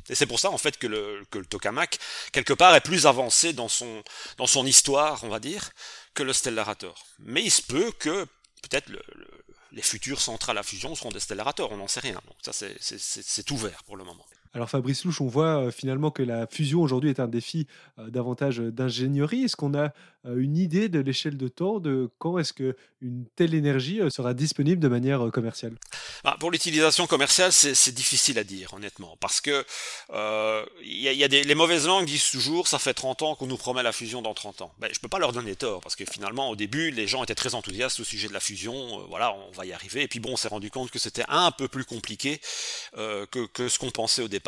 Et 0.10 0.16
c'est 0.16 0.26
pour 0.26 0.40
ça 0.40 0.50
en 0.52 0.58
fait 0.58 0.78
que 0.78 0.88
le, 0.88 1.26
que 1.30 1.40
le 1.40 1.46
tokamak 1.46 2.00
quelque 2.32 2.54
part 2.54 2.76
est 2.76 2.82
plus 2.82 3.06
avancé 3.06 3.54
dans 3.54 3.68
son 3.68 4.04
dans 4.38 4.48
son 4.48 4.66
histoire, 4.66 5.24
on 5.24 5.30
va 5.30 5.40
dire, 5.40 5.72
que 6.14 6.24
le 6.24 6.34
stellarator. 6.34 7.06
Mais 7.20 7.44
il 7.44 7.52
se 7.52 7.62
peut 7.62 7.92
que 7.94 8.26
peut-être 8.64 8.90
le, 8.90 9.02
le- 9.16 9.28
les 9.74 9.82
futures 9.82 10.20
centrales 10.20 10.58
à 10.58 10.64
fusion 10.64 10.94
seront 10.96 11.12
des 11.12 11.22
stellarators, 11.22 11.72
on 11.72 11.78
n'en 11.78 11.88
sait 11.88 12.02
rien. 12.02 12.22
Donc 12.28 12.38
ça 12.42 12.52
c'est 12.54 13.52
ouvert 13.52 13.84
pour 13.86 13.96
le 13.96 14.04
moment. 14.04 14.26
Alors 14.54 14.70
Fabrice 14.70 15.06
Louche, 15.06 15.22
on 15.22 15.28
voit 15.28 15.66
euh, 15.68 15.72
finalement 15.72 16.12
que 16.12 16.24
la 16.24 16.46
fusion 16.48 16.82
aujourd'hui 16.82 17.10
est 17.10 17.22
un 17.22 17.28
défi 17.28 17.68
euh, 18.00 18.10
davantage 18.10 18.58
d'ingénierie. 18.58 19.46
Est-ce 19.46 19.56
qu'on 19.56 19.74
a 19.74 19.94
euh, 20.26 20.38
une 20.38 20.58
idée 20.58 20.90
de 20.90 21.00
l'échelle 21.00 21.38
de 21.38 21.48
temps 21.48 21.80
de 21.80 22.10
quand 22.20 22.38
est-ce 22.38 22.52
que 22.52 22.76
une 23.02 23.26
telle 23.36 23.54
énergie 23.56 24.00
euh, 24.02 24.10
sera 24.10 24.34
disponible 24.34 24.82
de 24.82 24.88
manière 24.88 25.26
euh, 25.26 25.32
commerciale? 25.32 25.76
Ah, 26.24 26.38
pour 26.40 26.52
l'utilisation 26.52 27.08
commerciale, 27.08 27.52
c'est 27.52 27.92
difficile 27.94 28.38
à 28.38 28.44
dire, 28.44 28.74
honnêtement, 28.76 29.18
parce 29.20 29.42
que 29.42 29.66
euh, 30.12 30.64
y 30.84 31.24
a, 31.24 31.28
des, 31.28 31.44
les 31.44 31.56
mauvaises 31.56 31.88
langues 31.88 32.06
disent 32.06 32.30
toujours, 32.30 32.68
ça 32.68 32.78
fait 32.78 32.94
30 32.94 33.24
ans 33.24 33.36
qu'on 33.36 33.48
nous 33.48 33.58
promet 33.58 33.82
la 33.82 33.92
fusion 33.92 34.22
dans 34.22 34.36
30 34.36 34.62
ans. 34.62 34.72
Ben, 34.80 34.90
je 34.94 35.00
peux 35.00 35.08
pas 35.08 35.18
leur 35.18 35.32
donner 35.32 35.56
tort, 35.56 35.82
parce 35.82 35.96
que 35.96 36.06
finalement, 36.06 36.50
au 36.50 36.56
début, 36.56 36.92
les 36.92 37.08
gens 37.08 37.24
étaient 37.24 37.34
très 37.34 37.56
enthousiastes 37.56 38.00
au 38.00 38.04
sujet 38.04 38.28
de 38.28 38.34
la 38.34 38.40
fusion. 38.40 39.00
euh, 39.00 39.04
voilà, 39.10 39.34
on 39.34 39.52
va 39.54 39.66
y 39.66 39.74
arriver. 39.74 40.04
Et 40.04 40.08
puis 40.08 40.20
bon, 40.20 40.34
on 40.34 40.38
s'est 40.38 40.48
rendu 40.50 40.70
compte 40.70 40.92
que 40.92 41.00
c'était 41.00 41.26
un 41.28 41.50
peu 41.50 41.68
plus 41.68 41.86
compliqué 41.86 42.40
euh, 42.98 43.26
que, 43.26 43.68
ce 43.68 43.80
qu'on 43.80 43.90
pensait 43.90 44.22
au 44.22 44.28
départ. 44.28 44.41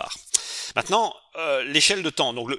Maintenant, 0.75 1.15
euh, 1.35 1.63
l'échelle 1.63 2.03
de 2.03 2.09
temps. 2.09 2.33
Donc, 2.33 2.49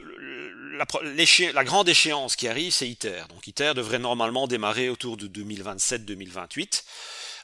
la, 0.78 1.64
grande 1.64 1.88
échéance 1.88 2.36
qui 2.36 2.48
arrive, 2.48 2.72
c'est 2.72 2.88
ITER. 2.88 3.24
Donc, 3.30 3.46
ITER 3.46 3.72
devrait 3.74 3.98
normalement 3.98 4.46
démarrer 4.46 4.88
autour 4.88 5.16
de 5.16 5.26
2027-2028. 5.28 6.84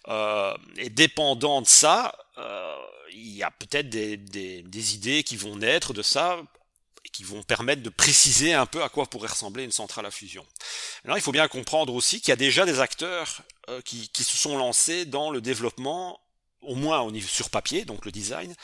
Euh, 0.08 0.54
et 0.76 0.90
dépendant 0.90 1.62
de 1.62 1.66
ça, 1.66 2.14
euh, 2.38 2.74
il 3.12 3.36
y 3.36 3.42
a 3.42 3.50
peut-être 3.50 3.88
des, 3.88 4.94
idées 4.94 5.22
qui 5.22 5.36
vont 5.36 5.56
naître 5.56 5.92
de 5.92 6.02
ça 6.02 6.40
qui 7.12 7.24
vont 7.24 7.42
permettre 7.42 7.82
de 7.82 7.90
préciser 7.90 8.52
un 8.52 8.66
peu 8.66 8.84
à 8.84 8.88
quoi 8.88 9.04
pourrait 9.04 9.28
ressembler 9.28 9.64
une 9.64 9.72
centrale 9.72 10.06
à 10.06 10.12
fusion. 10.12 10.46
Alors 11.04 11.18
il 11.18 11.20
faut 11.20 11.32
bien 11.32 11.48
comprendre 11.48 11.92
aussi 11.92 12.20
qu'il 12.20 12.28
y 12.28 12.32
a 12.32 12.36
déjà 12.36 12.64
des 12.64 12.78
acteurs 12.78 13.42
qui 13.84 14.08
se 14.14 14.36
sont 14.36 14.56
lancés 14.56 15.06
dans 15.06 15.32
le 15.32 15.40
développement 15.40 16.20
au 16.62 16.74
moins 16.74 17.00
au 17.00 17.10
niveau 17.10 17.28
sur 17.28 17.50
papier, 17.50 17.84
donc 17.84 18.04
le 18.04 18.12
design, 18.12 18.54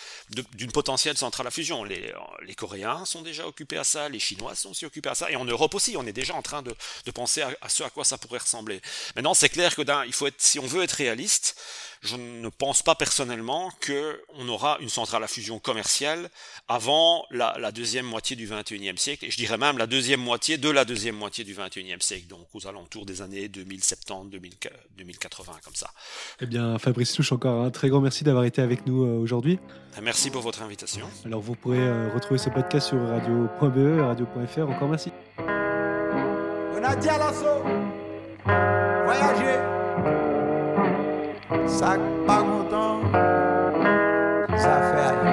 d'une 0.54 0.72
potentielle 0.72 1.16
centrale 1.16 1.46
à 1.46 1.50
fusion. 1.50 1.85
Les, 1.85 2.12
les, 2.46 2.54
Coréens 2.54 3.04
sont 3.04 3.22
déjà 3.22 3.46
occupés 3.46 3.78
à 3.78 3.85
ça, 3.85 4.09
les 4.09 4.18
Chinois 4.18 4.54
sont 4.54 4.70
aussi 4.70 4.85
occupés 4.85 5.09
à 5.09 5.14
ça, 5.14 5.30
et 5.30 5.37
en 5.37 5.44
Europe 5.44 5.74
aussi, 5.74 5.96
on 5.96 6.06
est 6.06 6.12
déjà 6.12 6.35
en 6.35 6.42
train 6.42 6.62
de, 6.62 6.74
de 7.04 7.11
penser 7.11 7.42
à, 7.42 7.50
à, 7.61 7.68
ce 7.68 7.82
à 7.82 7.90
quoi 7.90 8.04
ça 8.04 8.18
pourrait 8.18 8.38
ressembler. 8.38 8.80
Maintenant, 9.14 9.35
c'est 9.35 9.48
clair 9.48 9.74
que 9.74 9.82
il 10.06 10.12
faut 10.12 10.26
être, 10.26 10.40
si 10.40 10.59
on 10.59 10.66
veut 10.66 10.82
être 10.82 10.92
réaliste, 10.92 11.56
je 12.02 12.16
ne 12.16 12.48
pense 12.48 12.82
pas 12.82 12.94
personnellement 12.94 13.70
qu'on 13.85 14.48
aura 14.48 14.78
une 14.80 14.88
centrale 14.88 15.24
à 15.24 15.28
fusion 15.28 15.59
commerciale 15.59 16.30
avant 16.68 17.24
la, 17.30 17.56
la, 17.59 17.72
deuxième 17.72 18.06
moitié 18.06 18.37
du 18.37 18.48
21e 18.48 18.96
siècle, 18.96 19.24
et 19.24 19.30
je 19.30 19.37
dirais 19.37 19.59
même 19.59 19.78
la 19.78 19.87
deuxième 19.87 20.20
moitié 20.20 20.59
de 20.59 20.70
la 20.70 20.85
deuxième 20.85 21.16
moitié 21.16 21.44
du 21.44 21.54
21e 21.54 22.00
siècle, 22.00 22.26
donc 22.28 22.46
aux 22.54 22.66
alentours 22.66 23.06
des 23.06 23.22
années 23.22 23.48
2070, 23.48 24.30
2080, 24.96 25.52
comme 25.64 25.74
ça. 25.74 25.90
Eh 26.40 26.46
bien, 26.46 26.78
Fabrice 26.78 27.12
Touche, 27.12 27.32
encore 27.32 27.64
un 27.64 27.70
très 27.70 27.88
grand 27.88 28.00
merci 28.00 28.24
d'avoir 28.24 28.44
été 28.44 28.62
avec 28.62 28.87
nous 28.87 29.04
euh, 29.04 29.18
aujourd'hui. 29.18 29.59
Merci 30.02 30.30
pour 30.30 30.42
votre 30.42 30.62
invitation. 30.62 31.06
Alors, 31.24 31.40
vous 31.40 31.54
pourrez 31.54 31.78
euh, 31.78 32.11
retrouver 32.14 32.38
ce 32.38 32.50
podcast 32.50 32.88
sur 32.88 33.00
radio.be, 33.09 34.00
radio.fr. 34.00 34.68
Encore 34.68 34.88
merci. 34.88 35.11
Voyager. 39.04 39.65
Sak 41.66 41.98
pa 42.26 42.38
kontan 42.46 43.02
Sa 44.55 44.74
fe 44.87 45.02
a 45.02 45.25